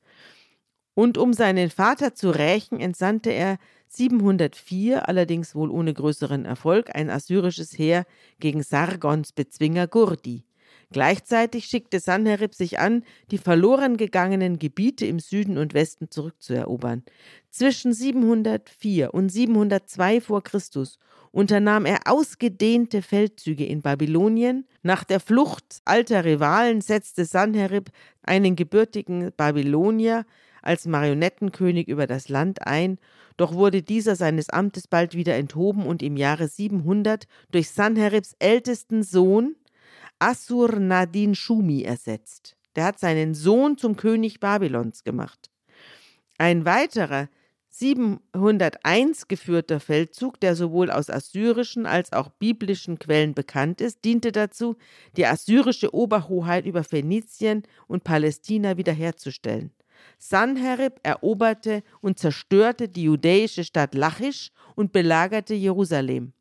[0.99, 7.09] Und um seinen Vater zu rächen, entsandte er 704, allerdings wohl ohne größeren Erfolg, ein
[7.09, 8.05] assyrisches Heer
[8.41, 10.45] gegen Sargons Bezwinger Gurdi.
[10.91, 17.05] Gleichzeitig schickte Sanherib sich an, die verloren gegangenen Gebiete im Süden und Westen zurückzuerobern.
[17.49, 20.99] Zwischen 704 und 702 vor Christus
[21.31, 24.67] unternahm er ausgedehnte Feldzüge in Babylonien.
[24.83, 27.91] Nach der Flucht alter Rivalen setzte Sanherib
[28.23, 30.27] einen gebürtigen Babylonier
[30.63, 32.99] als Marionettenkönig über das Land ein,
[33.37, 39.03] doch wurde dieser seines Amtes bald wieder enthoben und im Jahre 700 durch Sanheribs ältesten
[39.03, 39.57] Sohn
[40.19, 42.57] Assur-Nadin Shumi ersetzt.
[42.77, 45.51] Der hat seinen Sohn zum König Babylons gemacht.
[46.39, 47.29] Ein weiterer
[47.71, 54.77] 701 geführter Feldzug, der sowohl aus assyrischen als auch biblischen Quellen bekannt ist, diente dazu,
[55.17, 59.71] die assyrische Oberhoheit über Phönizien und Palästina wiederherzustellen.
[60.19, 66.33] Sanherib eroberte und zerstörte die judäische Stadt Lachisch und belagerte Jerusalem.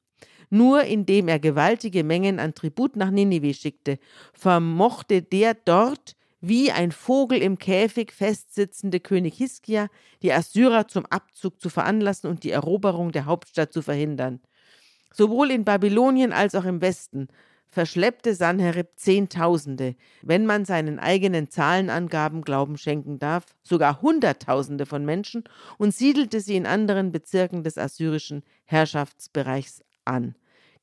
[0.49, 3.99] Nur indem er gewaltige Mengen an Tribut nach Ninive schickte,
[4.33, 9.87] vermochte der dort wie ein Vogel im Käfig festsitzende König Hiskia
[10.21, 14.39] die Assyrer zum Abzug zu veranlassen und die Eroberung der Hauptstadt zu verhindern.
[15.11, 17.27] Sowohl in Babylonien als auch im Westen
[17.69, 25.43] verschleppte Sanherib Zehntausende, wenn man seinen eigenen Zahlenangaben Glauben schenken darf, sogar Hunderttausende von Menschen
[25.77, 30.35] und siedelte sie in anderen Bezirken des assyrischen Herrschaftsbereichs an.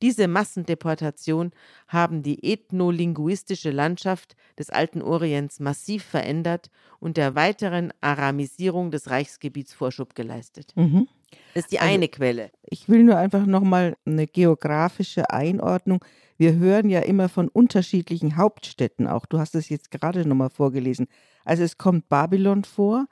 [0.03, 1.53] Diese Massendeportation
[1.89, 6.71] haben die ethnolinguistische Landschaft des alten Orients massiv verändert
[7.01, 10.73] und der weiteren Aramisierung des Reichsgebiets Vorschub geleistet.
[10.77, 11.09] Mhm.
[11.55, 12.51] Das ist die also, eine Quelle.
[12.65, 16.05] Ich will nur einfach nochmal eine geografische Einordnung.
[16.37, 19.27] Wir hören ja immer von unterschiedlichen Hauptstädten auch.
[19.27, 21.07] Du hast es jetzt gerade nochmal vorgelesen.
[21.45, 23.07] Also es kommt Babylon vor,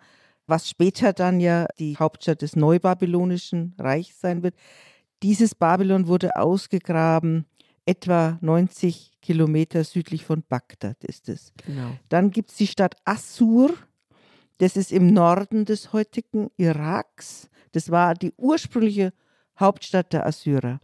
[0.46, 4.54] was später dann ja die Hauptstadt des Neubabylonischen Reichs sein wird.
[5.22, 7.46] Dieses Babylon wurde ausgegraben,
[7.86, 11.52] etwa 90 Kilometer südlich von Bagdad ist es.
[11.64, 11.92] Genau.
[12.08, 13.72] Dann gibt es die Stadt Assur,
[14.58, 17.48] das ist im Norden des heutigen Iraks.
[17.72, 19.12] Das war die ursprüngliche
[19.58, 20.80] Hauptstadt der Assyrer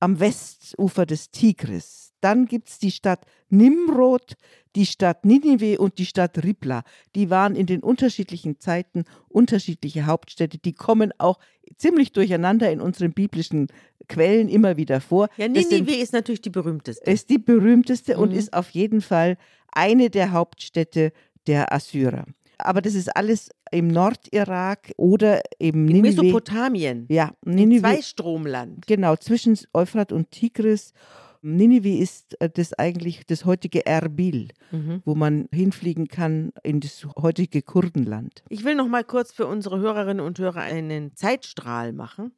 [0.00, 2.12] am Westufer des Tigris.
[2.20, 4.34] Dann gibt es die Stadt Nimrod,
[4.76, 6.82] die Stadt Ninive und die Stadt Ribla.
[7.14, 10.58] Die waren in den unterschiedlichen Zeiten unterschiedliche Hauptstädte.
[10.58, 11.38] Die kommen auch
[11.76, 13.68] ziemlich durcheinander in unseren biblischen
[14.08, 15.28] Quellen immer wieder vor.
[15.36, 17.10] Ja, Ninive sind, ist natürlich die berühmteste.
[17.10, 18.22] Ist die berühmteste mhm.
[18.22, 19.36] und ist auf jeden Fall
[19.72, 21.12] eine der Hauptstädte
[21.46, 22.24] der Assyrer
[22.58, 26.22] aber das ist alles im Nordirak oder im Ninive.
[26.22, 27.06] Mesopotamien.
[27.08, 27.82] Ja, Ninive.
[27.82, 28.86] Zweistromland.
[28.86, 30.92] Genau, zwischen Euphrat und Tigris.
[31.40, 35.02] Ninive ist äh, das eigentlich das heutige Erbil, mhm.
[35.04, 38.42] wo man hinfliegen kann in das heutige Kurdenland.
[38.48, 42.32] Ich will noch mal kurz für unsere Hörerinnen und Hörer einen Zeitstrahl machen.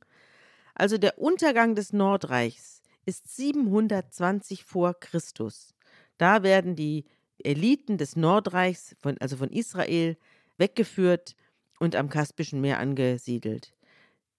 [0.75, 5.75] Also der Untergang des Nordreichs ist 720 vor Christus.
[6.19, 7.05] Da werden die
[7.43, 10.17] Eliten des Nordreichs, von, also von Israel,
[10.61, 11.35] weggeführt
[11.81, 13.73] und am Kaspischen Meer angesiedelt.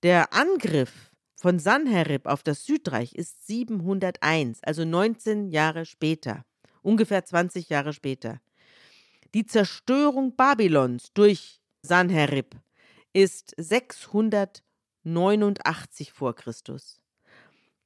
[0.03, 6.45] Der Angriff von Sanherib auf das Südreich ist 701, also 19 Jahre später,
[6.82, 8.39] ungefähr 20 Jahre später.
[9.34, 12.55] Die Zerstörung Babylons durch Sanherib
[13.13, 17.01] ist 689 vor Christus.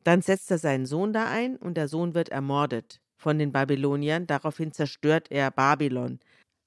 [0.03, 4.27] Dann setzt er seinen Sohn da ein und der Sohn wird ermordet von den Babyloniern.
[4.27, 6.19] Daraufhin zerstört er Babylon.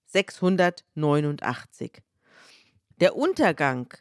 [0.08, 2.02] 689.
[3.00, 3.92] Der Untergang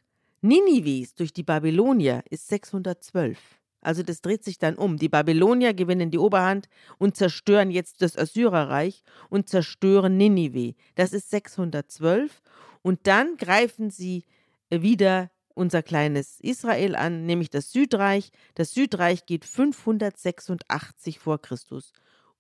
[0.42, 3.38] Ninives durch die Babylonier ist 612.
[3.82, 4.98] Also das dreht sich dann um.
[4.98, 10.76] Die Babylonier gewinnen die Oberhand und zerstören jetzt das Assyrerreich und zerstören Ninive.
[10.96, 12.42] Das ist 612.
[12.82, 14.24] Und dann greifen sie
[14.70, 18.32] wieder unser kleines Israel an, nämlich das Südreich.
[18.56, 21.94] Das Südreich geht 586 vor Christus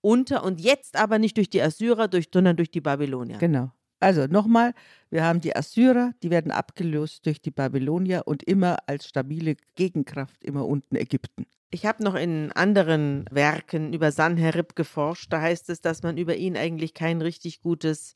[0.07, 3.37] unter und jetzt aber nicht durch die Assyrer, durch, sondern durch die Babylonier.
[3.37, 3.71] Genau.
[3.99, 4.73] Also nochmal,
[5.09, 10.43] wir haben die Assyrer, die werden abgelöst durch die Babylonier und immer als stabile Gegenkraft
[10.43, 11.45] immer unten Ägypten.
[11.71, 15.33] Ich habe noch in anderen Werken über Sanherib geforscht.
[15.33, 18.15] Da heißt es, dass man über ihn eigentlich kein richtig gutes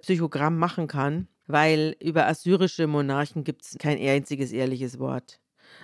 [0.00, 5.40] Psychogramm machen kann weil über assyrische Monarchen gibt es kein einziges ehrliches Wort.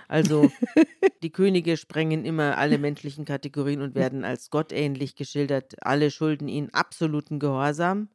[0.07, 0.51] Also
[1.23, 5.75] die Könige sprengen immer alle menschlichen Kategorien und werden als gottähnlich geschildert.
[5.85, 8.09] Alle schulden ihnen absoluten Gehorsam.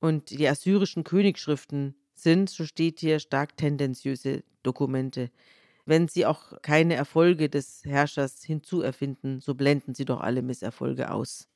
[0.00, 5.30] Und die assyrischen Königsschriften sind, so steht hier, stark tendenziöse Dokumente.
[5.86, 11.48] Wenn sie auch keine Erfolge des Herrschers hinzuerfinden, so blenden sie doch alle Misserfolge aus.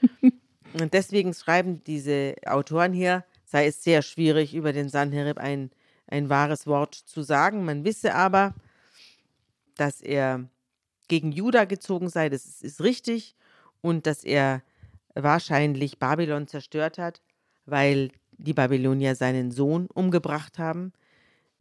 [0.22, 5.70] und deswegen schreiben diese Autoren hier, sei es sehr schwierig, über den Sanherib ein,
[6.08, 7.64] ein wahres Wort zu sagen.
[7.64, 8.54] Man wisse aber,
[9.76, 10.48] dass er
[11.08, 13.36] gegen Juda gezogen sei, das ist, ist richtig,
[13.80, 14.62] und dass er
[15.14, 17.20] wahrscheinlich Babylon zerstört hat,
[17.66, 20.92] weil die Babylonier seinen Sohn umgebracht haben,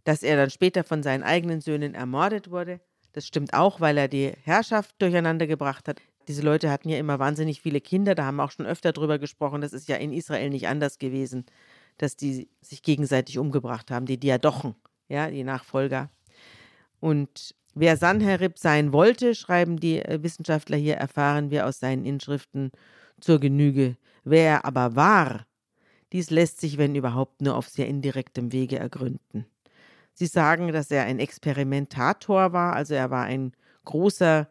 [0.04, 2.80] dass er dann später von seinen eigenen Söhnen ermordet wurde.
[3.14, 6.02] Das stimmt auch, weil er die Herrschaft durcheinander gebracht hat.
[6.28, 9.18] Diese Leute hatten ja immer wahnsinnig viele Kinder, da haben wir auch schon öfter drüber
[9.18, 9.62] gesprochen.
[9.62, 11.46] Das ist ja in Israel nicht anders gewesen
[11.98, 14.76] dass die sich gegenseitig umgebracht haben, die Diadochen,
[15.10, 16.10] ja, die Nachfolger.
[17.00, 22.72] Und wer Sanherib sein wollte, schreiben die äh, Wissenschaftler hier, erfahren wir aus seinen Inschriften
[23.20, 23.98] zur Genüge.
[24.24, 25.46] Wer er aber war,
[26.14, 29.46] dies lässt sich, wenn überhaupt, nur auf sehr indirektem Wege ergründen.
[30.14, 33.54] Sie sagen, dass er ein Experimentator war, also er war ein
[33.86, 34.48] großer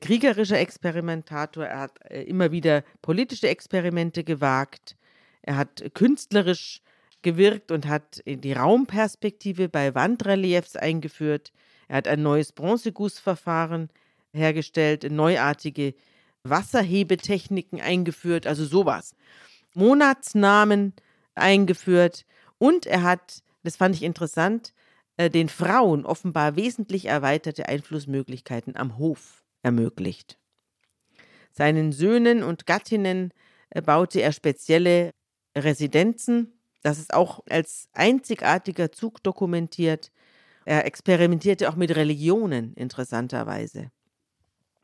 [0.00, 1.66] kriegerischer Experimentator.
[1.66, 4.96] Er hat äh, immer wieder politische Experimente gewagt.
[5.50, 6.80] Er hat künstlerisch
[7.22, 11.50] gewirkt und hat die Raumperspektive bei Wandreliefs eingeführt.
[11.88, 13.90] Er hat ein neues Bronzegussverfahren
[14.32, 15.94] hergestellt, neuartige
[16.44, 19.16] Wasserhebetechniken eingeführt, also sowas.
[19.74, 20.92] Monatsnamen
[21.34, 22.26] eingeführt
[22.58, 24.72] und er hat, das fand ich interessant,
[25.16, 30.38] äh, den Frauen offenbar wesentlich erweiterte Einflussmöglichkeiten am Hof ermöglicht.
[31.50, 33.32] Seinen Söhnen und Gattinnen
[33.70, 35.12] äh, baute er spezielle
[35.56, 36.52] Residenzen.
[36.82, 40.10] Das ist auch als einzigartiger Zug dokumentiert.
[40.64, 43.90] Er experimentierte auch mit Religionen, interessanterweise.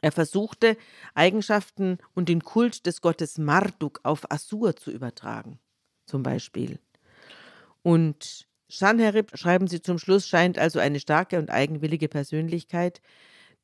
[0.03, 0.77] Er versuchte,
[1.15, 5.59] Eigenschaften und den Kult des Gottes Marduk auf Assur zu übertragen,
[6.07, 6.79] zum Beispiel.
[7.83, 13.01] Und Schanherib, schreiben sie zum Schluss, scheint also eine starke und eigenwillige Persönlichkeit,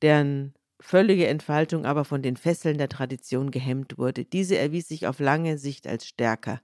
[0.01, 4.25] deren völlige Entfaltung aber von den Fesseln der Tradition gehemmt wurde.
[4.25, 6.61] Diese erwies sich auf lange Sicht als stärker.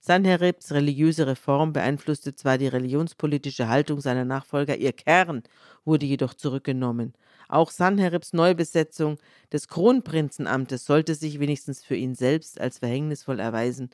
[0.00, 5.42] Sanheribs religiöse Reform beeinflusste zwar die religionspolitische Haltung seiner Nachfolger, ihr Kern
[5.84, 7.12] wurde jedoch zurückgenommen.
[7.48, 9.18] Auch Sanheribs Neubesetzung
[9.52, 13.90] des Kronprinzenamtes sollte sich wenigstens für ihn selbst als verhängnisvoll erweisen.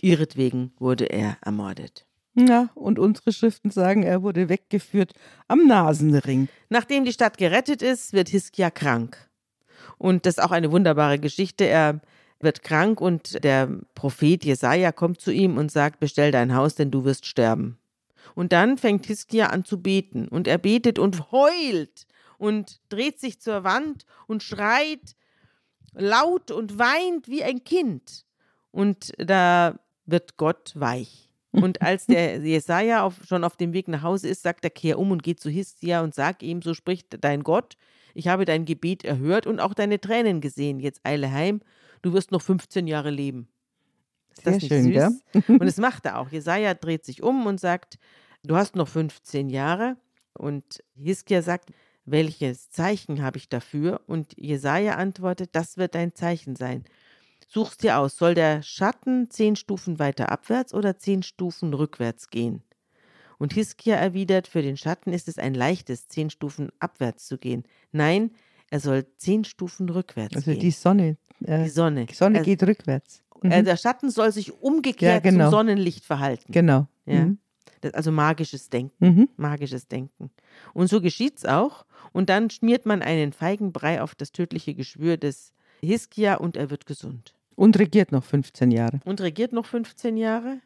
[0.00, 2.06] Ihretwegen wurde er ermordet.
[2.34, 5.12] Ja, und unsere Schriften sagen, er wurde weggeführt
[5.48, 6.48] am Nasenring.
[6.68, 9.28] Nachdem die Stadt gerettet ist, wird Hiskia krank.
[9.96, 11.64] Und das ist auch eine wunderbare Geschichte.
[11.64, 12.00] Er
[12.40, 16.90] wird krank und der Prophet Jesaja kommt zu ihm und sagt: Bestell dein Haus, denn
[16.90, 17.78] du wirst sterben.
[18.34, 23.40] Und dann fängt Hiskia an zu beten und er betet und heult und dreht sich
[23.40, 25.16] zur Wand und schreit
[25.92, 28.24] laut und weint wie ein Kind.
[28.70, 31.30] Und da wird Gott weich.
[31.50, 34.98] Und als der Jesaja auf, schon auf dem Weg nach Hause ist, sagt er: Kehr
[34.98, 37.76] um und geh zu Hiskia und sag ihm: So spricht dein Gott,
[38.14, 40.78] ich habe dein Gebet erhört und auch deine Tränen gesehen.
[40.78, 41.60] Jetzt eile heim
[42.02, 43.48] du wirst noch 15 Jahre leben.
[44.30, 45.22] Ist das Sehr nicht schön, süß?
[45.32, 45.58] Gell?
[45.60, 46.30] und es macht er auch.
[46.30, 47.98] Jesaja dreht sich um und sagt,
[48.44, 49.96] du hast noch 15 Jahre.
[50.34, 51.70] Und Hiskia sagt,
[52.04, 54.00] welches Zeichen habe ich dafür?
[54.06, 56.84] Und Jesaja antwortet, das wird dein Zeichen sein.
[57.48, 58.16] Such's dir aus.
[58.16, 62.62] Soll der Schatten zehn Stufen weiter abwärts oder zehn Stufen rückwärts gehen?
[63.38, 67.64] Und Hiskia erwidert, für den Schatten ist es ein leichtes, zehn Stufen abwärts zu gehen.
[67.92, 68.32] Nein,
[68.70, 70.60] er soll zehn Stufen rückwärts Also gehen.
[70.60, 71.16] die Sonne.
[71.44, 72.06] Äh, die Sonne.
[72.06, 73.22] die Sonne Er- geht rückwärts.
[73.42, 73.50] Mhm.
[73.52, 75.44] äh, der Schatten soll sich umgekehrt Ja, genau.
[75.46, 76.52] zum Sonnenlicht verhalten.
[76.52, 76.86] genau.
[77.06, 77.24] Ja.
[77.26, 77.38] Mhm.
[77.80, 78.92] Das, also magisches Denken.
[79.06, 79.28] Mhm.
[79.36, 80.30] Magisches Denken.
[80.74, 81.84] Und so geschieht's auch.
[82.12, 86.86] Und dann schmiert man einen Feigenbrei auf das tödliche Geschwür des Hiskia und er wird
[86.86, 87.34] gesund.
[87.54, 88.98] Und regiert noch 15 Jahre.
[89.04, 90.58] Und regiert noch 15 Jahre.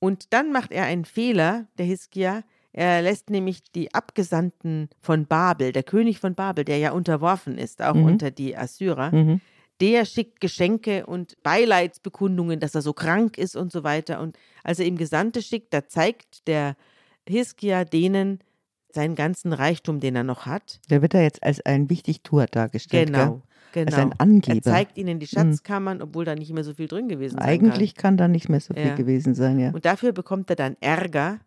[0.00, 2.42] Und dann macht er einen Fehler, der Hiskia.
[2.72, 7.80] Er lässt nämlich die Abgesandten von Babel, der König von Babel, der ja unterworfen ist,
[7.80, 8.04] auch Mhm.
[8.04, 9.40] unter die Assyrer, Mhm.
[9.80, 14.20] Der schickt Geschenke und Beileidsbekundungen, dass er so krank ist und so weiter.
[14.20, 16.76] Und als er ihm Gesandte schickt, da zeigt der
[17.28, 18.40] Hiskia denen
[18.90, 20.80] seinen ganzen Reichtum, den er noch hat.
[20.90, 23.08] Der wird da jetzt als ein Wichtigtuer dargestellt.
[23.08, 23.84] Genau, Gell?
[23.84, 23.96] genau.
[23.96, 24.56] Als ein Angeber.
[24.56, 27.94] er zeigt ihnen die Schatzkammern, obwohl da nicht mehr so viel drin gewesen sein Eigentlich
[27.94, 28.94] kann da nicht mehr so viel Ja.
[28.94, 29.66] gewesen sein, ja.
[29.66, 29.74] kann.
[29.74, 31.40] Und dafür bekommt er dann Ärger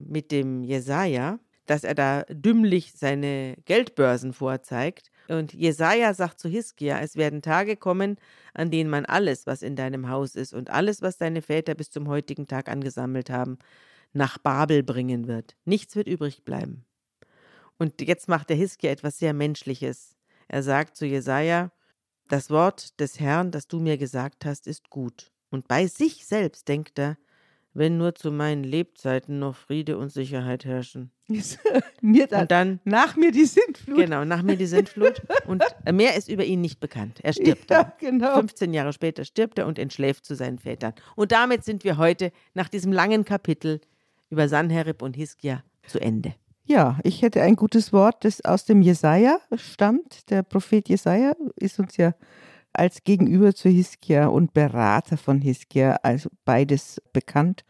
[0.00, 5.10] mit dem Jesaja, dass er da dümmlich seine Geldbörsen vorzeigt.
[5.28, 8.16] Und Jesaja sagt zu Hiskia: Es werden Tage kommen,
[8.54, 11.90] an denen man alles, was in deinem Haus ist und alles, was deine Väter bis
[11.90, 13.58] zum heutigen Tag angesammelt haben,
[14.12, 15.56] nach Babel bringen wird.
[15.64, 16.86] Nichts wird übrig bleiben.
[17.78, 20.16] Und jetzt macht der Hiskia etwas sehr Menschliches.
[20.48, 21.72] Er sagt zu Jesaja:
[22.28, 25.30] Das Wort des Herrn, das du mir gesagt hast, ist gut.
[25.50, 27.18] Und bei sich selbst denkt er:
[27.78, 31.12] Wenn nur zu meinen Lebzeiten noch Friede und Sicherheit herrschen.
[32.00, 33.96] mir dann, Und dann nach mir die Sintflut.
[33.96, 35.22] Genau, nach mir die Sintflut.
[35.46, 35.62] Und
[35.92, 37.20] mehr ist über ihn nicht bekannt.
[37.22, 37.70] Er stirbt.
[37.70, 38.34] Ja, genau.
[38.34, 40.92] 15 Jahre später stirbt er und entschläft zu seinen Vätern.
[41.14, 43.80] Und damit sind wir heute nach diesem langen Kapitel
[44.28, 46.34] über Sanherib und Hiskia zu Ende.
[46.64, 50.28] Ja, ich hätte ein gutes Wort, das aus dem Jesaja stammt.
[50.30, 52.12] Der Prophet Jesaja ist uns ja
[52.78, 57.64] als Gegenüber zu Hiskia und Berater von Hiskia, also beides bekannt.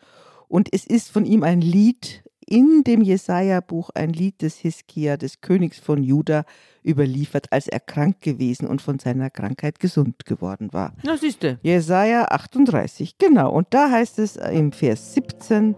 [0.48, 5.40] Und es ist von ihm ein Lied in dem Jesaja-Buch, ein Lied des Hiskia, des
[5.40, 6.44] Königs von Juda,
[6.84, 10.94] überliefert, als er krank gewesen und von seiner Krankheit gesund geworden war.
[11.02, 11.58] Na, siehste.
[11.62, 13.52] Jesaja 38, genau.
[13.52, 15.74] Und da heißt es im Vers 17,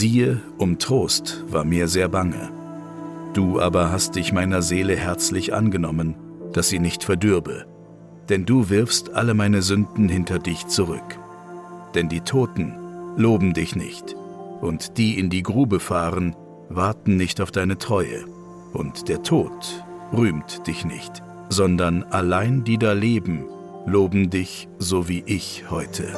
[0.00, 2.48] Siehe, um Trost war mir sehr bange.
[3.34, 6.14] Du aber hast dich meiner Seele herzlich angenommen,
[6.54, 7.66] dass sie nicht verdürbe.
[8.30, 11.18] Denn du wirfst alle meine Sünden hinter dich zurück.
[11.94, 12.72] Denn die Toten
[13.18, 14.16] loben dich nicht,
[14.62, 16.34] und die in die Grube fahren,
[16.70, 18.24] warten nicht auf deine Treue.
[18.72, 19.84] Und der Tod
[20.16, 23.44] rühmt dich nicht, sondern allein die da leben,
[23.84, 26.08] loben dich so wie ich heute.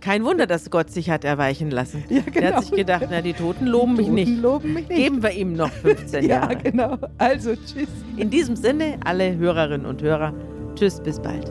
[0.00, 2.04] Kein Wunder, dass Gott sich hat erweichen lassen.
[2.08, 2.56] Ja, Er genau.
[2.56, 4.38] hat sich gedacht, na, die Toten loben mich Toten nicht.
[4.42, 4.96] loben mich nicht.
[4.98, 6.56] Geben wir ihm noch 15 ja, Jahre.
[6.56, 6.96] genau.
[7.18, 7.88] Also tschüss.
[8.16, 10.32] In diesem Sinne, alle Hörerinnen und Hörer,
[10.76, 11.50] tschüss, bis bald.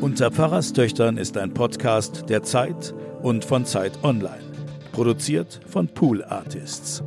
[0.00, 4.40] Unter Pfarrerstöchtern ist ein Podcast der Zeit und von Zeit Online.
[4.92, 7.02] Produziert von Pool Artists.